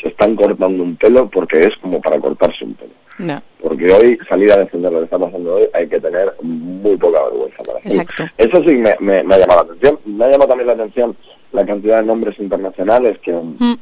[0.01, 2.91] se están cortando un pelo porque es como para cortarse un pelo.
[3.19, 3.41] No.
[3.61, 7.23] Porque hoy salir a defender lo que está pasando hoy hay que tener muy poca
[7.25, 8.01] vergüenza para hacerlo.
[8.01, 8.23] Exacto.
[8.37, 9.99] Eso sí me, me, me ha llamado la atención.
[10.05, 11.15] Me ha llamado también la atención
[11.51, 13.73] la cantidad de nombres internacionales que, Mm.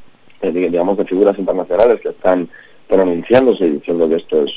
[0.41, 2.49] eh, digamos, de figuras internacionales que están
[2.89, 4.51] pronunciándose y diciendo que esto es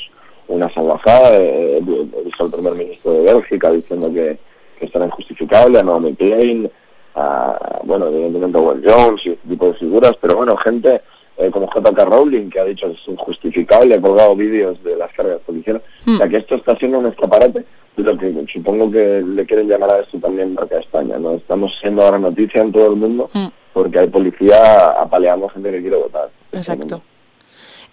[0.49, 1.37] una salvajada.
[1.37, 4.37] Eh, he visto al primer ministro de Bélgica diciendo que,
[4.85, 6.69] que esto era injustificable, a Naomi Klein,
[7.15, 11.01] a, bueno, evidentemente a Will Jones y este tipo de figuras, pero bueno, gente
[11.37, 12.05] eh, como J.K.
[12.05, 15.81] Rowling, que ha dicho que es injustificable, ha colgado vídeos de las cargas policiales.
[16.07, 17.65] O sea, que esto está siendo un escaparate
[17.97, 21.33] de lo que supongo que le quieren llamar a esto también marca España, ¿no?
[21.35, 23.47] Estamos siendo ahora noticia en todo el mundo Mm.
[23.73, 26.29] porque hay policía apaleando gente que quiere votar.
[26.51, 27.01] Exacto.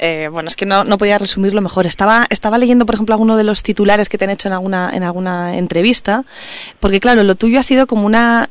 [0.04, 1.86] Eh, bueno, es que no, no podía resumirlo mejor.
[1.86, 4.90] Estaba, estaba leyendo, por ejemplo, alguno de los titulares que te han hecho en alguna,
[4.92, 6.24] en alguna entrevista,
[6.80, 8.50] porque claro, lo tuyo ha sido como una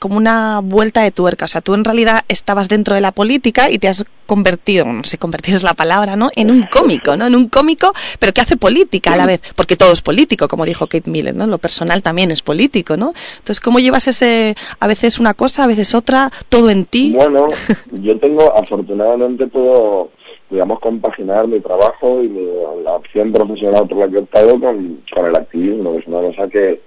[0.00, 3.68] como una vuelta de tuerca, o sea, tú en realidad estabas dentro de la política
[3.68, 6.30] y te has convertido, no sé, es la palabra, ¿no?
[6.36, 7.26] En un cómico, ¿no?
[7.26, 10.64] En un cómico, pero que hace política a la vez, porque todo es político, como
[10.64, 11.46] dijo Kate Millet, ¿no?
[11.46, 13.12] Lo personal también es político, ¿no?
[13.38, 17.14] Entonces, ¿cómo llevas ese, a veces una cosa, a veces otra, todo en ti?
[17.16, 17.48] Bueno,
[17.90, 20.10] yo tengo afortunadamente todo,
[20.50, 25.00] digamos, compaginar mi trabajo y mi- la opción profesional por la que he optado con,
[25.14, 26.80] con el activismo, que es una cosa que,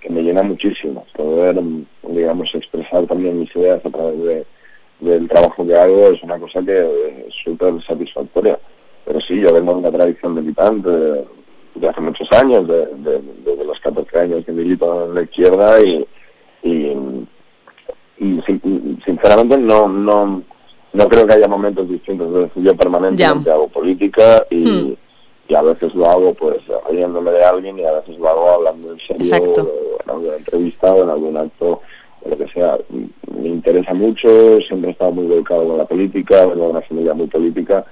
[0.00, 1.04] que me llena muchísimo.
[1.16, 1.58] Poder,
[2.08, 4.46] digamos, expresar también mis ideas a través de,
[5.00, 8.58] del trabajo que hago es una cosa que es súper satisfactoria.
[9.04, 11.24] Pero sí, yo vengo de una tradición militante de,
[11.76, 15.80] de hace muchos años, de, de, desde los 14 años que milito en la izquierda
[15.80, 16.06] y,
[16.62, 16.92] y,
[18.18, 20.42] y sin- sinceramente no no
[20.92, 23.54] no creo que haya momentos distintos es decir, yo permanentemente Ya.
[23.54, 24.94] hago política y, Hmm.
[25.48, 26.58] y a veces lo hago pues
[26.90, 30.92] riéndome de alguien y a veces lo hago hablando en serio o en alguna entrevista
[30.94, 31.80] o en algún acto
[32.22, 32.76] o lo que sea
[33.40, 37.28] me interesa mucho siempre he estado muy volcado con la política vengo una familia muy
[37.28, 37.84] política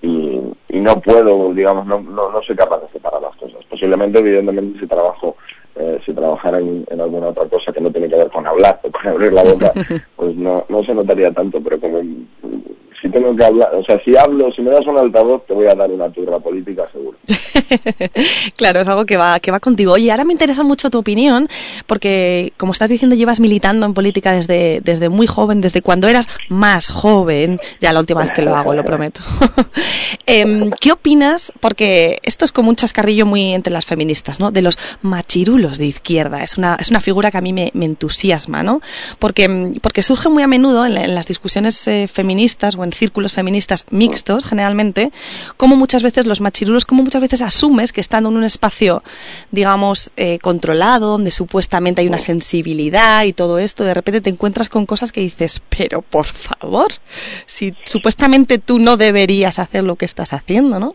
[0.00, 4.18] y, y no puedo digamos no, no no soy capaz de separar las cosas posiblemente
[4.20, 5.36] evidentemente si trabajo
[5.76, 8.80] eh, si trabajara en, en alguna otra cosa que no tiene que ver con hablar
[8.82, 9.72] o con abrir la boca,
[10.16, 12.00] pues no, no se notaría tanto, pero como
[13.02, 15.66] si tengo que hablar, o sea, si hablo, si me das un altavoz, te voy
[15.66, 17.18] a dar una turra política seguro.
[18.56, 19.92] claro, es algo que va, que va contigo.
[19.92, 21.48] Oye, ahora me interesa mucho tu opinión,
[21.86, 26.28] porque como estás diciendo, llevas militando en política desde, desde muy joven, desde cuando eras
[26.48, 29.20] más joven, ya la última vez que lo hago, lo prometo.
[30.26, 31.52] Em, ¿Qué opinas?
[31.60, 34.52] Porque esto es como un chascarrillo muy entre las feministas, ¿no?
[34.52, 36.44] De los machirulos de izquierda.
[36.44, 38.80] Es una, es una figura que a mí me, entusiasma, ¿no?
[39.18, 43.32] Porque, porque surge muy a menudo en, la- en las discusiones eh, feministas o círculos
[43.32, 45.12] feministas mixtos, generalmente,
[45.56, 49.02] como muchas veces los machirulos, como muchas veces asumes que estando en un espacio,
[49.50, 54.68] digamos, eh, controlado, donde supuestamente hay una sensibilidad y todo esto, de repente te encuentras
[54.68, 56.92] con cosas que dices, pero por favor,
[57.46, 60.94] si supuestamente tú no deberías hacer lo que estás haciendo, ¿no?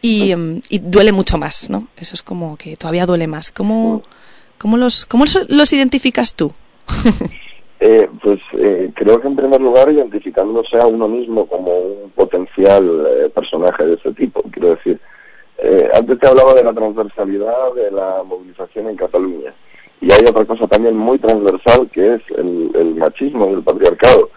[0.00, 1.88] Y, em, y duele mucho más, ¿no?
[1.96, 3.50] Eso es como que todavía duele más.
[3.50, 4.02] ¿Cómo,
[4.58, 6.52] cómo, los, cómo los, los identificas tú?
[7.84, 12.84] Eh, pues eh, creo que en primer lugar identificándose a uno mismo como un potencial
[13.10, 14.40] eh, personaje de ese tipo.
[14.52, 15.00] Quiero decir,
[15.58, 19.52] eh, antes te hablaba de la transversalidad de la movilización en Cataluña.
[20.00, 24.30] Y hay otra cosa también muy transversal que es el, el machismo y el patriarcado.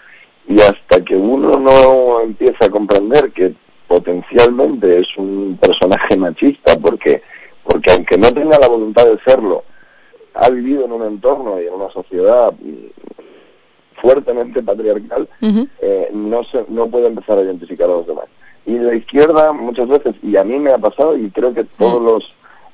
[0.48, 3.54] Y hasta que uno no empieza a comprender que
[3.88, 7.22] potencialmente es un personaje machista, porque,
[7.64, 9.64] porque aunque no tenga la voluntad de serlo,
[10.34, 12.54] ha vivido en un entorno y en una sociedad
[14.06, 15.28] fuertemente patriarcal,
[15.82, 18.26] eh, no se, no puede empezar a identificar a los demás.
[18.68, 22.01] Y la izquierda muchas veces, y a mí me ha pasado, y creo que todos
[22.01, 22.24] los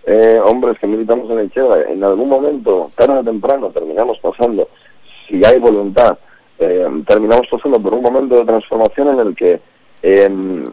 [0.05, 4.67] eh, hombres que militamos en la izquierda, en algún momento, tarde o temprano, terminamos pasando,
[5.27, 6.17] si hay voluntad,
[6.59, 9.61] eh, terminamos pasando por un momento de transformación en el que,
[10.01, 10.63] em,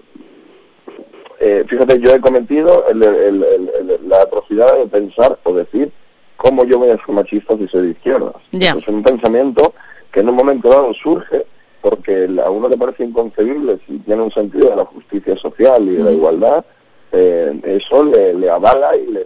[1.41, 5.93] eh, fíjate, yo he cometido el- el- el- el- la atrocidad de pensar o decir
[6.37, 8.35] cómo yo voy a ser machista si soy de izquierdas.
[8.53, 8.73] Ya.
[8.73, 9.73] Es un pensamiento
[10.19, 11.47] que en un momento dado surge
[11.81, 15.93] porque a uno le parece inconcebible si tiene un sentido de la justicia social y
[15.95, 16.65] de la igualdad,
[17.13, 19.25] eh, eso le, le avala y le,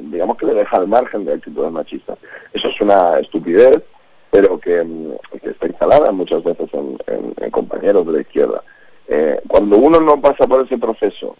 [0.00, 2.18] digamos que le deja al margen de actitudes machistas.
[2.52, 3.78] Eso es una estupidez,
[4.32, 8.64] pero que, mm, que está instalada muchas veces en, en- en compañeros de la izquierda.
[9.06, 11.36] Eh, cuando uno no pasa por ese proceso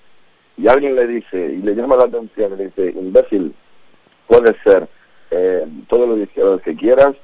[0.56, 3.52] y alguien le dice y le llama la atención y le dice, imbécil,
[4.28, 4.86] puedes ser
[5.32, 7.16] eh, todo lo de izquierdas que quieras,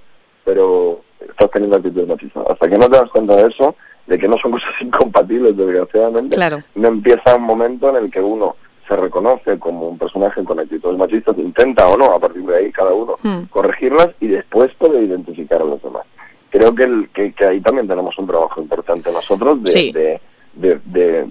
[0.44, 2.44] pero estás teniendo actitudes machistas.
[2.48, 3.74] Hasta que no te das cuenta de eso,
[4.06, 6.58] de que no son cosas incompatibles, desgraciadamente, Claro.
[6.74, 8.56] no empieza un momento en el que uno
[8.88, 12.72] se reconoce como un personaje con actitudes machistas, intenta o no, a partir de ahí
[12.72, 13.42] cada uno, Hmm.
[13.50, 16.02] corregirlas y después puede identificar a los demás.
[16.50, 19.92] Creo que, el- que, que ahí también tenemos un trabajo importante nosotros de, Sí.
[19.92, 20.20] de,
[20.54, 21.28] de, de,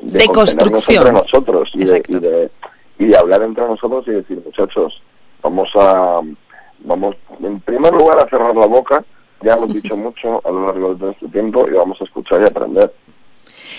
[0.00, 1.06] De construcción.
[1.06, 2.50] entre nosotros y de, y, de,
[2.98, 5.00] y de hablar entre nosotros y decir, muchachos,
[5.42, 6.20] vamos a,
[6.84, 9.04] vamos en primer lugar a cerrar la boca,
[9.42, 12.44] ya hemos dicho mucho a lo largo de este tiempo y vamos a escuchar y
[12.44, 12.92] aprender.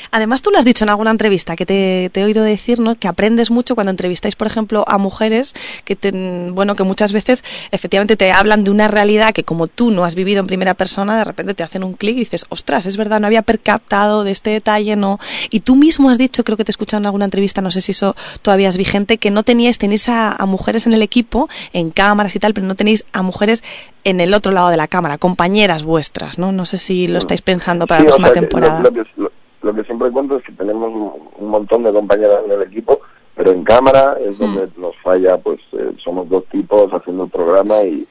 [0.10, 2.96] Además, tú lo has dicho en alguna entrevista que te, te he oído decir, ¿no?
[2.96, 5.54] Que aprendes mucho cuando entrevistáis, por ejemplo, a mujeres
[5.86, 6.12] que, te,
[6.52, 10.16] bueno, que muchas veces efectivamente te hablan de una realidad que como tú no has
[10.16, 13.20] vivido en primera persona, de repente te hacen un clic y dices, ostras, es verdad,
[13.20, 15.20] no había percatado de este detalle, no.
[15.50, 17.82] Y tú mismo has dicho, creo que te he escuchado en alguna entrevista, no sé
[17.82, 21.50] si eso todavía es vigente, que no teníais, tenéis a, a mujeres en el equipo,
[21.74, 23.64] en cámaras y tal, pero no tenéis a mujeres
[24.04, 26.52] en el otro lado de la cámara, compañeras vuestras, ¿no?
[26.52, 28.80] No sé si lo estáis pensando para Sí, la o próxima sea, temporada.
[28.82, 29.32] Lo, lo que, lo-
[29.62, 30.90] lo que siempre cuento es que tenemos
[31.38, 33.00] un, montón de compañeras en el equipo,
[33.36, 37.82] pero en cámara es donde nos falla, pues eh, somos dos tipos haciendo el programa
[37.84, 38.08] y,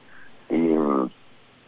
[0.49, 0.75] y,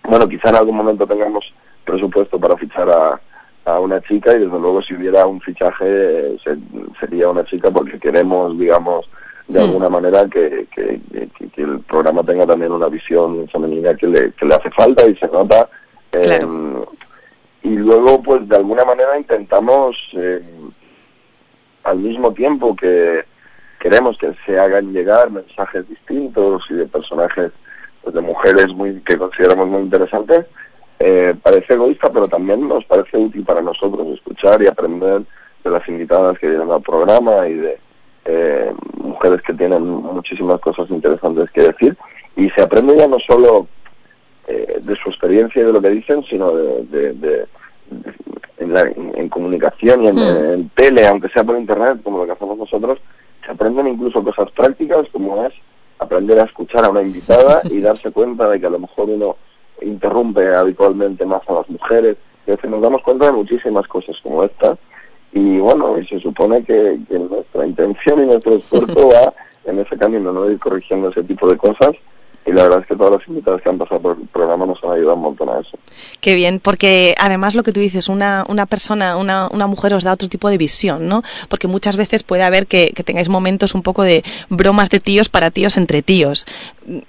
[0.07, 1.45] bueno, quizá en algún momento tengamos
[1.85, 3.19] presupuesto para fichar a,
[3.65, 6.57] a una chica y desde luego si hubiera un fichaje eh, se-
[6.99, 9.05] sería una chica porque queremos, digamos,
[9.47, 9.63] de Mm.
[9.63, 14.31] alguna manera que, que, que- que el programa tenga también una visión femenina que le,
[14.33, 15.69] que le hace falta y se nota.
[16.13, 16.87] eh, Claro.
[17.63, 20.43] Y luego, pues de alguna manera intentamos, eh,
[21.83, 23.23] al mismo tiempo que
[23.79, 27.51] queremos que se hagan llegar mensajes distintos y de personajes,
[28.01, 30.45] pues de mujeres muy que consideramos muy interesantes,
[30.99, 35.23] eh, parece egoísta, pero también nos parece útil para nosotros escuchar y aprender
[35.63, 37.79] de las invitadas que vienen al programa y de
[38.25, 41.97] eh, mujeres que tienen muchísimas cosas interesantes que decir.
[42.35, 43.67] Y se aprende ya no solo
[44.47, 47.45] eh, de su experiencia y de lo que dicen, sino de, de-
[48.57, 50.53] en, la- en- comunicación y en, Mm.
[50.53, 52.99] en tele, aunque sea por internet, como lo que hacemos nosotros,
[53.45, 55.53] se aprenden incluso cosas prácticas, como es
[55.99, 59.35] aprender a escuchar a una invitada y darse cuenta de que a lo mejor uno
[59.81, 62.17] interrumpe habitualmente más a las mujeres.
[62.45, 64.77] Es decir, nos damos cuenta de muchísimas cosas como esta
[65.31, 69.33] y bueno, y se supone que, que nuestra intención y nuestro esfuerzo va
[69.65, 70.49] en ese camino, ¿no?
[70.49, 71.97] Ir corrigiendo ese tipo de cosas y
[72.53, 74.91] la verdad es que todas las invitadas que han pasado por el programa nos han
[74.91, 75.77] ayudado un montón a eso.
[76.21, 80.03] Qué bien, porque además lo que tú dices, una, una persona, una, una mujer os
[80.03, 81.23] da otro tipo de visión, ¿no?
[81.49, 85.29] Porque muchas veces puede haber que, que tengáis momentos un poco de bromas de tíos
[85.29, 86.45] para tíos entre tíos.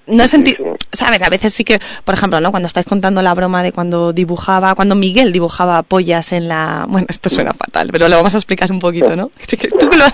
[0.06, 0.83] No Sí, sentido, sí.
[0.94, 2.50] Sabes, a veces sí que, por ejemplo, ¿no?
[2.50, 7.06] Cuando estáis contando la broma de cuando dibujaba, cuando Miguel dibujaba pollas en la, bueno,
[7.10, 9.30] esto suena fatal, pero lo vamos a explicar un poquito, ¿no?
[9.48, 9.56] Tú
[9.88, 10.04] que lo,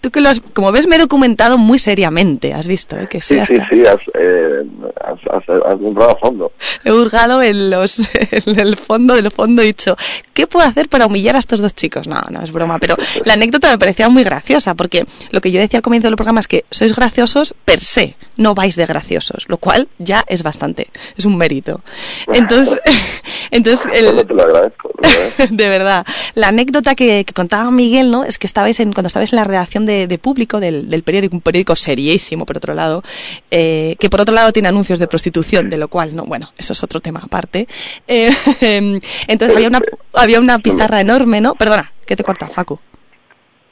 [0.00, 3.06] tú que lo has, como ves, me he documentado muy seriamente, has visto, ¿eh?
[3.08, 4.64] Que Sí, sí, sí, hasta- sí, has, eh,
[5.04, 6.52] has, has, has a fondo.
[6.84, 7.98] He hurgado en los
[8.30, 9.96] en el fondo del fondo y dicho,
[10.34, 12.06] ¿qué puedo hacer para humillar a estos dos chicos?
[12.06, 15.60] No, no es broma, pero la anécdota me parecía muy graciosa porque lo que yo
[15.60, 19.44] decía al comienzo del programa es que sois graciosos per se, no vais de graciosos,
[19.48, 20.88] lo cual ya es bastante,
[21.18, 21.80] es un mérito.
[22.32, 22.80] Entonces,
[23.50, 24.90] entonces el, te lo agradezco.
[25.02, 25.44] lo agradezco.
[25.50, 26.06] de verdad.
[26.34, 28.24] La anécdota que, que contaba Miguel, ¿no?
[28.24, 31.36] Es que estabais en, cuando estabais en la redacción de, de público del, del periódico,
[31.36, 33.02] un periódico seriísimo, por otro lado,
[33.50, 36.72] eh, que por otro lado tiene anuncios de prostitución, de lo cual, no, bueno, eso
[36.72, 37.66] es otro tema aparte.
[38.08, 38.30] Eh,
[39.26, 39.80] entonces había una,
[40.14, 41.54] había una pizarra enorme, ¿no?
[41.54, 42.78] Perdona, que te corta, Facu.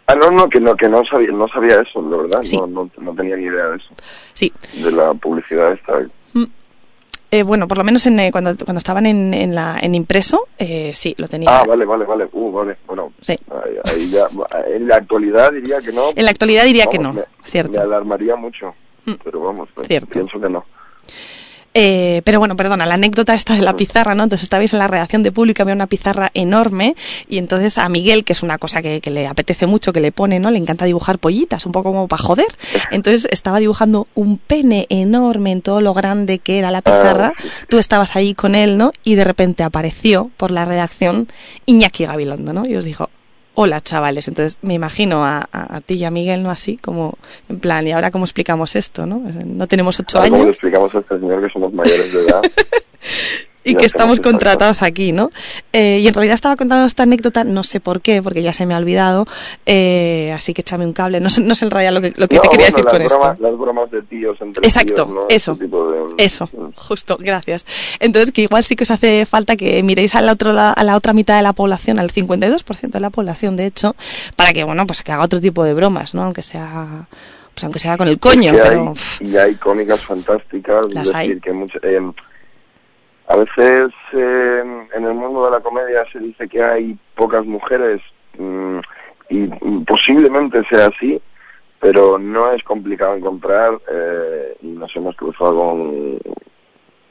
[0.07, 2.57] Ah, no, no, que no, que no sabía, no sabía eso, de verdad, Sí.
[2.57, 3.87] no, no, no tenía ni idea de eso,
[4.35, 4.53] Sí.
[4.75, 5.93] de la publicidad esta.
[7.31, 10.47] Eh, bueno, por lo menos en, eh, cuando, cuando estaban en, en, la, en impreso,
[10.59, 11.51] eh, sí, lo tenía.
[11.51, 13.37] Ah, vale, vale, vale, uh, vale, bueno, Sí.
[13.51, 14.27] ahí, ahí ya,
[14.69, 16.11] en la actualidad diría que no.
[16.15, 17.73] En la actualidad diría que Vamos, no, me- cierto.
[17.73, 18.75] Me alarmaría mucho,
[19.07, 19.15] Mm.
[19.25, 20.11] pero vamos, pues, Cierto.
[20.11, 20.65] pienso que no.
[21.77, 24.23] Eh, pero bueno, perdona, la anécdota esta de la pizarra, ¿no?
[24.23, 26.95] Entonces estabais en la redacción de público, había una pizarra enorme
[27.29, 30.13] y entonces a Miguel, que es una cosa que, que le apetece mucho, que le
[30.13, 30.53] pone, ¿no?
[30.53, 32.47] Le encanta dibujar pollitas, un poco como para joder.
[32.93, 37.33] Entonces estaba dibujando un pene enorme en todo lo grande que era la pizarra.
[37.69, 38.93] Tú estabas ahí con él, ¿no?
[39.03, 41.27] Y de repente apareció por la redacción
[41.67, 42.67] Iñaki Gabilondo, ¿no?
[42.67, 43.11] Y os dijo,
[43.55, 44.29] hola chavales.
[44.29, 46.51] Entonces me imagino a, a- a ti y a Miguel, ¿no?
[46.51, 47.17] Así como,
[47.49, 49.23] en plan, ¿y ahora cómo explicamos esto, no?
[49.47, 52.43] No tenemos ocho Ahora, ¿Cómo años explicamos a este señor que somos mayores de edad?
[53.65, 55.31] y que estamos contratados aquí, ¿no?
[55.73, 58.67] Eh, y en realidad estaba contando esta anécdota, no sé por qué, porque ya se
[58.67, 59.27] me ha olvidado,
[59.67, 61.21] eh, así que échame un cable.
[61.21, 62.91] No sé, no sé en realidad lo que, lo que No, te quería bueno, decir
[62.91, 63.37] con esto.
[63.43, 65.21] Las bromas de tíos entre Exacto, tíos, ¿no?
[65.29, 65.53] eso.
[65.53, 67.67] Ese tipo de- Eso, justo, gracias.
[68.01, 70.97] Entonces, que igual sí que os hace falta que miréis a la, otro, a la
[70.97, 73.97] otra mitad de la población, al 52% de la población, de hecho,
[74.37, 76.23] para que, bueno, pues que haga otro tipo de bromas, ¿no?
[76.25, 77.07] Aunque sea,
[77.55, 78.95] pues aunque sea con el coño, que pero...
[79.21, 81.41] hay, y hay cómicas fantásticas, Las es decir, hay.
[81.41, 81.51] que
[81.97, 82.01] eh,
[83.27, 88.01] a veces eh, en el mundo de la comedia se dice que hay pocas mujeres
[88.39, 88.79] mm,
[89.31, 89.47] y
[89.87, 91.21] posiblemente sea así,
[91.81, 96.19] pero no es complicado encontrar eh, y nos hemos cruzado con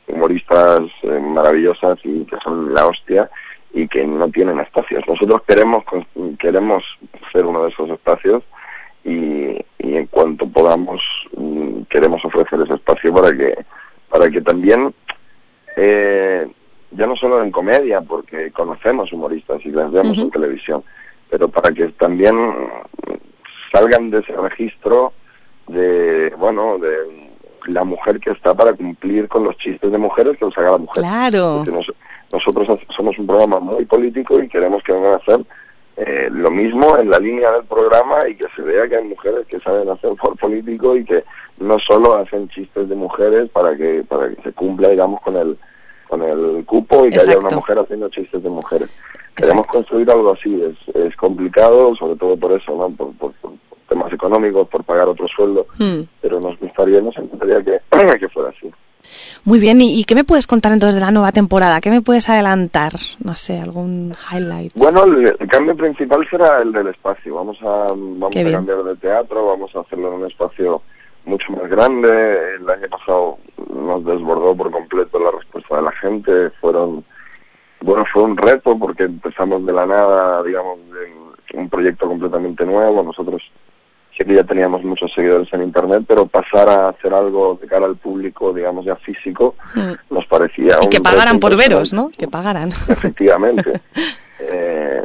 [0.07, 3.29] humoristas eh, maravillosas y que son la hostia
[3.73, 5.03] y que no tienen espacios.
[5.07, 5.83] Nosotros queremos
[6.37, 6.83] queremos
[7.31, 8.43] ser uno de esos espacios
[9.03, 11.01] y, y en cuanto podamos
[11.35, 13.55] mm, queremos ofrecer ese espacio para que
[14.09, 14.93] para que también
[15.75, 16.47] eh,
[16.91, 20.83] ya no solo en comedia porque conocemos humoristas y las vemos en televisión
[21.29, 22.35] pero para que también
[23.71, 25.13] salgan de ese registro
[25.67, 27.33] de bueno de
[27.67, 30.77] la mujer que está para cumplir con los chistes de mujeres que los haga la
[30.79, 31.63] mujer Claro.
[31.65, 31.93] Nos-
[32.31, 35.39] nosotros somos un programa muy político y queremos que vengan a hacer
[35.97, 39.45] eh, lo mismo en la línea del programa y que se vea que hay mujeres
[39.47, 41.23] que saben hacer por político y que
[41.59, 45.57] no solo hacen chistes de mujeres para que para que se cumpla digamos con el
[46.07, 48.89] con el cupo y que haya una mujer haciendo chistes de mujeres.
[49.35, 53.51] Queremos construir algo así es, es complicado sobre todo por eso no por, por- por
[53.87, 56.01] temas económicos por pagar otro sueldo Hmm.
[56.21, 58.71] pero nos gustaría nos encantaría que, que fuera así
[59.45, 61.81] Muy bien, ¿Y, y qué me puedes contar entonces de la nueva temporada?
[61.81, 62.93] ¿Qué me puedes adelantar?
[63.23, 64.73] No sé, algún highlight.
[64.75, 67.35] Bueno, el, el cambio principal será el del espacio.
[67.35, 70.81] Vamos a vamos a cambiar de teatro, vamos a hacerlo en un espacio
[71.25, 72.55] mucho más grande.
[72.55, 73.37] El año pasado
[73.73, 76.49] nos desbordó por completo la respuesta de la gente.
[76.61, 77.03] Fueron
[77.83, 83.03] bueno, fue un reto porque empezamos de la nada, digamos, de un proyecto completamente nuevo.
[83.03, 83.41] Nosotros
[84.17, 87.95] que ya teníamos muchos seguidores en internet, pero pasar a hacer algo de cara al
[87.95, 89.93] público, digamos, ya físico, Hmm.
[90.11, 92.09] nos parecía Y que un pagaran por veros, ¿no?
[92.17, 92.69] Que pagaran.
[92.89, 93.81] Efectivamente.
[94.39, 95.01] Eh,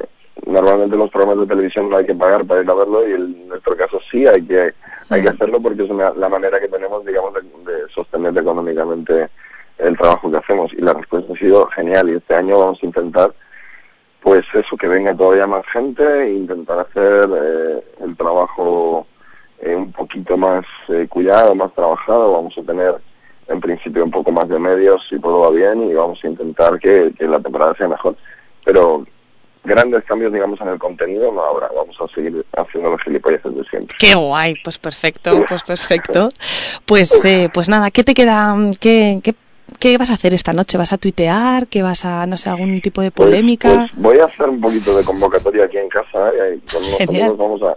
[0.46, 3.48] normalmente los programas de televisión no hay que pagar para ir a verlo y en
[3.48, 4.72] nuestro caso sí hay que
[5.10, 9.28] hay que hacerlo porque es una- la manera que tenemos, digamos, de, de sostener económicamente
[9.78, 12.86] el trabajo que hacemos y la respuesta ha sido genial y este año vamos a
[12.86, 13.32] intentar
[14.22, 19.06] pues eso, que venga todavía más gente e intentar hacer eh, el trabajo
[19.60, 22.32] eh, un poquito más eh, cuidado, más trabajado.
[22.32, 22.96] Vamos a tener
[23.48, 26.78] en principio un poco más de medios si todo va bien y vamos a intentar
[26.78, 28.16] que, que la temporada sea mejor.
[28.64, 29.04] Pero
[29.64, 31.68] grandes cambios, digamos, en el contenido no habrá.
[31.74, 33.96] Vamos a seguir haciendo los gilipolleces de siempre.
[33.98, 36.28] Qué guay, pues perfecto, pues perfecto.
[36.86, 38.56] Pues, eh, pues nada, ¿qué te queda?
[38.80, 39.34] ¿Qué, qué,
[39.78, 40.78] qué vas a hacer esta noche?
[40.78, 41.66] ¿Vas a tuitear?
[41.68, 43.68] ¿Qué vas a, no sé, algún tipo de Pues- polémica?
[43.68, 46.58] pues voy a hacer un poquito de convocatoria aquí en casa ¿eh?
[46.58, 47.76] y con amigos vamos a,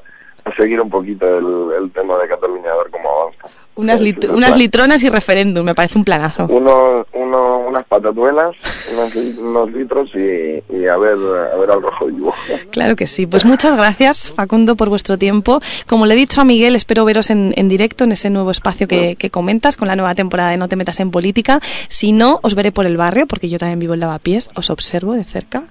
[0.50, 3.48] a seguir un poquito el, el tema de Cataluña, a ver cómo avanza.
[3.82, 4.60] Unas, Ese lit- es el unas plan.
[4.60, 6.48] litronas y referéndum, me parece un planazo.
[6.50, 8.56] uno, uno, unas patatuelas,
[8.94, 12.34] unos, li- unos litros y, y a ver a ver al rojo vivo.
[12.72, 13.28] Claro que sí.
[13.28, 15.60] Pues muchas gracias, Facundo, por vuestro tiempo.
[15.88, 18.88] Como le he dicho a Miguel, espero veros en, en directo en ese nuevo espacio
[18.88, 21.60] que, que comentas con la nueva temporada de No te metas en política.
[21.90, 25.14] Si no, os veré por el barrio, porque yo también vivo en Lavapiés, os observo
[25.14, 25.64] de cerca.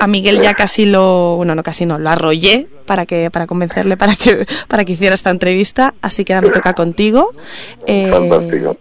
[0.00, 3.96] A Miguel ya casi lo, bueno, no casi no, lo arrollé para que para convencerle
[3.96, 7.32] para que para que hiciera esta entrevista, así que ahora me toca contigo.
[7.86, 8.76] Eh, Fantástico.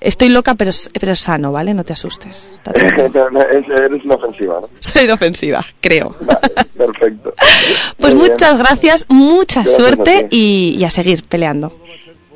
[0.00, 1.74] Estoy loca, pero pero sano, ¿vale?
[1.74, 2.60] No te asustes.
[2.74, 3.12] Bien.
[3.76, 4.68] Eres inofensiva, ¿no?
[4.80, 6.16] Soy inofensiva, creo.
[6.76, 7.34] Perfecto.
[7.98, 8.32] Pues Muy bien.
[8.32, 10.74] muchas gracias, mucha Gracias a suerte ti.
[10.76, 11.72] y, y a seguir peleando.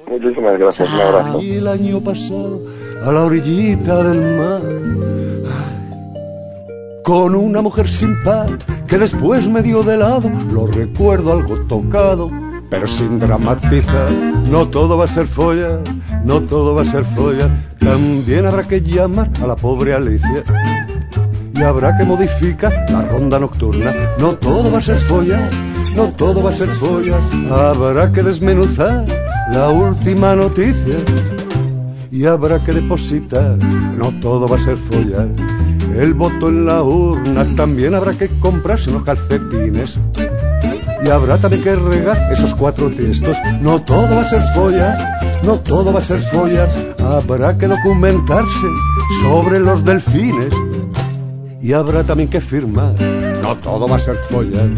[0.09, 1.41] Muchísimas gracias, un abrazo.
[1.43, 2.61] Y el año pasado
[3.05, 4.61] a la orillita del mar
[7.07, 8.49] con una mujer sin par
[8.89, 12.33] que después me dio de lado lo recuerdo algo tocado
[12.69, 14.11] pero sin dramatizar
[14.51, 15.79] no todo va a ser folla
[16.25, 17.49] no todo va a ser folla
[17.79, 20.43] también habrá que llamar a la pobre Alicia
[21.55, 23.95] y habrá que modificar la ronda nocturna.
[24.19, 25.49] No todo va a ser folla,
[25.95, 27.19] no todo va a ser folla.
[27.51, 29.07] Habrá que desmenuzar
[29.53, 30.97] la última noticia
[32.11, 33.57] y habrá que depositar.
[33.97, 35.29] No todo va a ser follar.
[35.97, 39.97] El voto en la urna también habrá que comprarse unos calcetines.
[41.03, 43.39] Y habrá también que regar esos cuatro tiestos.
[43.63, 44.99] No todo va a ser follar,
[45.43, 46.69] no todo va a ser follar.
[46.99, 48.67] Habrá que documentarse
[49.23, 50.53] sobre los delfines.
[51.63, 52.93] Y habrá también que firmar.
[53.41, 54.69] No todo va a ser follar.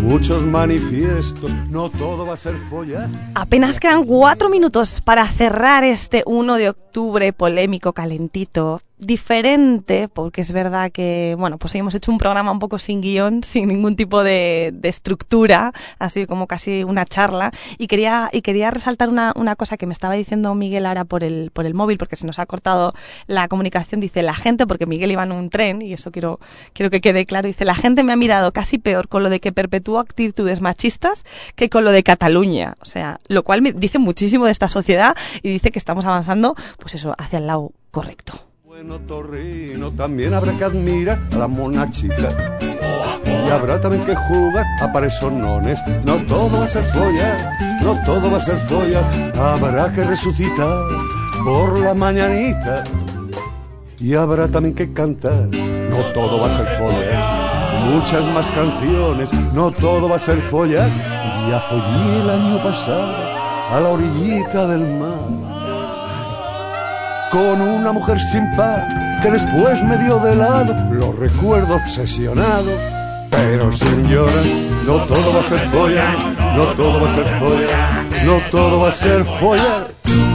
[0.00, 3.08] Muchos manifiestos, no todo va a ser follar.
[3.34, 10.52] Apenas quedan cuatro minutos para cerrar este 1 de octubre polémico, calentito, diferente, porque es
[10.52, 14.22] verdad que, bueno, pues hemos hecho un programa un poco sin guion, sin ningún tipo
[14.22, 19.56] de, de estructura, así como casi una charla, y quería, y quería resaltar una, una
[19.56, 22.38] cosa que me estaba diciendo Miguel ahora por el, por el móvil, porque se nos
[22.38, 22.94] ha cortado
[23.26, 26.40] la comunicación, dice la gente, porque Miguel iba en un tren, y eso quiero,
[26.72, 29.40] quiero que quede claro, dice la gente me ha mirado casi peor con lo de
[29.40, 31.24] que perpetúo actitudes machistas
[31.54, 35.16] que con lo de Cataluña, o sea, lo cual me dice muchísimo de esta sociedad
[35.42, 38.53] y dice que estamos avanzando, pues eso, hacia el lado correcto.
[38.74, 42.58] Bueno, Torrino, también habrá que admirar a la monachita.
[43.24, 45.80] Y habrá también que jugar a paresonones.
[46.04, 49.04] No todo va a ser follar, no todo va a ser follar.
[49.36, 50.88] Habrá que resucitar
[51.44, 52.82] por la mañanita.
[54.00, 57.84] Y habrá también que cantar, no todo va a ser follar.
[57.92, 60.88] Muchas más canciones, no todo va a ser follar.
[61.48, 63.14] Ya follé el año pasado
[63.70, 65.53] a la orillita del mar
[67.34, 68.86] con una mujer sin par
[69.20, 70.72] que después me dio de lado.
[70.92, 72.70] Lo recuerdo obsesionado,
[73.28, 74.44] pero sin llorar.
[74.86, 76.16] No todo va a ser follar,
[76.56, 80.33] no todo va a ser follar, no todo va a ser follar.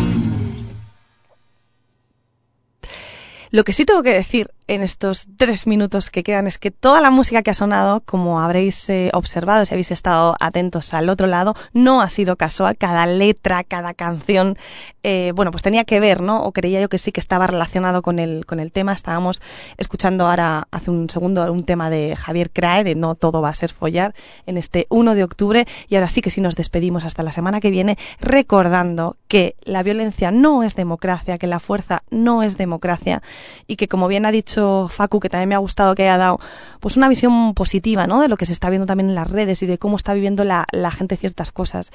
[3.51, 7.01] Lo que sí tengo que decir en estos tres minutos que quedan es que toda
[7.01, 11.25] la música que ha sonado, como habréis eh, observado si habéis estado atentos al otro
[11.25, 12.77] lado, no ha sido casual.
[12.77, 14.59] Cada letra, cada canción,
[15.01, 16.43] eh, bueno, pues tenía que ver, ¿no?
[16.43, 18.93] O creía yo que sí que estaba relacionado con el, con el tema.
[18.93, 19.41] Estábamos
[19.77, 23.55] escuchando ahora, hace un segundo, un tema de Javier Crae, de No todo va a
[23.55, 24.13] ser follar,
[24.45, 25.65] en este 1 de octubre.
[25.87, 29.81] Y ahora sí que sí nos despedimos hasta la semana que viene, recordando que la
[29.81, 33.23] violencia no es democracia, que la fuerza no es democracia
[33.67, 36.39] y que, como bien ha dicho Facu, que también me ha gustado que haya dado
[36.79, 38.21] pues una visión positiva, ¿no?
[38.21, 40.43] De lo que se está viendo también en las redes y de cómo está viviendo
[40.43, 41.91] la, la gente ciertas cosas.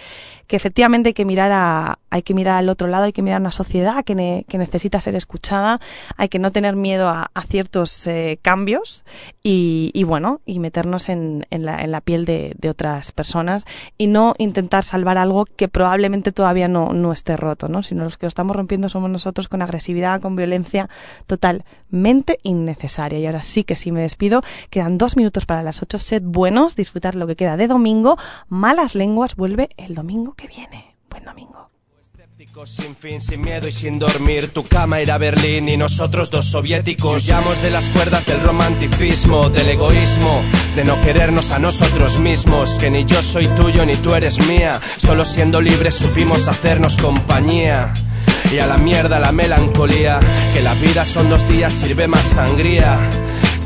[0.46, 3.38] Que efectivamente hay que mirar a, hay que mirar al otro lado, hay que mirar
[3.38, 5.80] a una sociedad que, ne, que necesita ser escuchada,
[6.16, 9.04] hay que no tener miedo a, a ciertos eh, cambios
[9.42, 13.64] y, y, bueno, y meternos en, en, la, en la piel de, de, otras personas
[13.98, 17.82] y no intentar salvar algo que probablemente todavía no, no esté roto, ¿no?
[17.82, 20.88] Sino los que lo estamos rompiendo somos nosotros con agresividad, con violencia
[21.36, 23.18] totalmente innecesaria.
[23.18, 24.42] Y ahora sí que sí me despido.
[24.70, 25.98] Quedan dos minutos para las ocho.
[25.98, 28.16] Sed buenos, disfrutar lo que queda de domingo.
[28.48, 30.96] Malas lenguas vuelve el domingo que viene.
[31.10, 31.70] Buen domingo.
[32.66, 36.46] Sin fin, sin miedo y sin dormir, tu cama irá a Berlín y nosotros dos
[36.46, 37.24] soviéticos.
[37.24, 40.40] Huyamos de las cuerdas del romanticismo, del egoísmo,
[40.76, 42.76] de no querernos a nosotros mismos.
[42.76, 47.92] Que ni yo soy tuyo ni tú eres mía, solo siendo libres supimos hacernos compañía.
[48.54, 50.20] Y a la mierda la melancolía,
[50.52, 52.96] que la vida son dos días, sirve más sangría.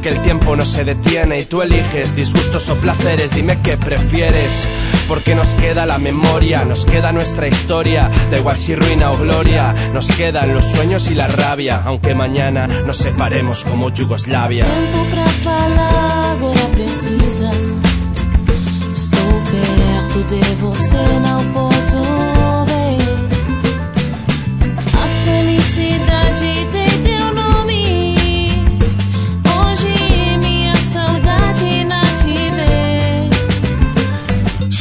[0.02, 4.66] Que el tiempo no se detiene y tú eliges disgustos o placeres, dime qué prefieres.
[5.06, 9.74] Porque nos queda la memoria, nos queda nuestra historia, da igual si ruina o gloria,
[9.92, 14.64] nos quedan los sueños y la rabia, aunque mañana nos separemos como Yugoslavia.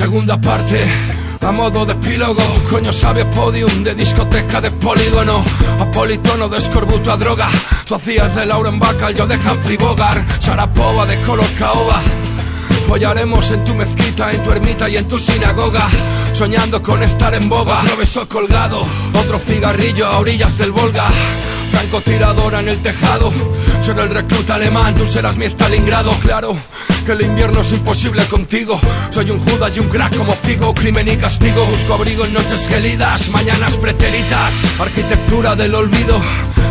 [0.08, 0.86] Segunda parte.
[1.42, 5.44] A modo de epílogo, coño sabe podium de discoteca de polígono
[5.82, 7.50] A politono de escorbuto a droga.
[7.86, 12.02] Tú hacías de Lauren Bacall, yo de Humphrey Bogart Sharapova de color caoba
[12.88, 15.86] Follaremos en tu mezquita, en tu ermita y en tu sinagoga
[16.32, 17.82] Soñando con estar en boga.
[17.82, 21.10] Otro beso colgado, otro cigarrillo a orillas del Volga.
[21.72, 23.34] Francotiradora en el tejado
[23.88, 26.58] Seré el recluta alemán, tú serás mi Stalingrado Claro
[27.06, 28.78] que el invierno es imposible contigo.
[29.12, 31.66] Soy un Judas y un crack como Figo Crimen y castigo.
[31.68, 36.20] Busco abrigo en noches gélidas Mañanas pretéritas Arquitectura del olvido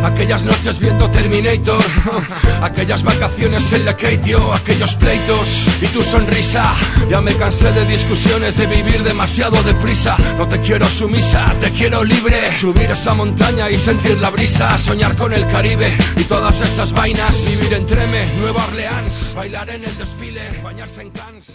[0.07, 1.83] Aquellas noches viendo Terminator
[2.63, 6.75] Aquellas vacaciones en la Keitio Aquellos pleitos y tu sonrisa.
[7.11, 10.17] Ya me cansé de discusiones De vivir demasiado deprisa.
[10.39, 12.57] No te quiero sumisa, te quiero libre.
[12.59, 17.45] Subir esa montaña y sentir la brisa Soñar con el Caribe y todas esas vainas.
[17.47, 21.47] Vivir en Treme, Nueva Orleans Bailar en el desfile, bañarse en Cannes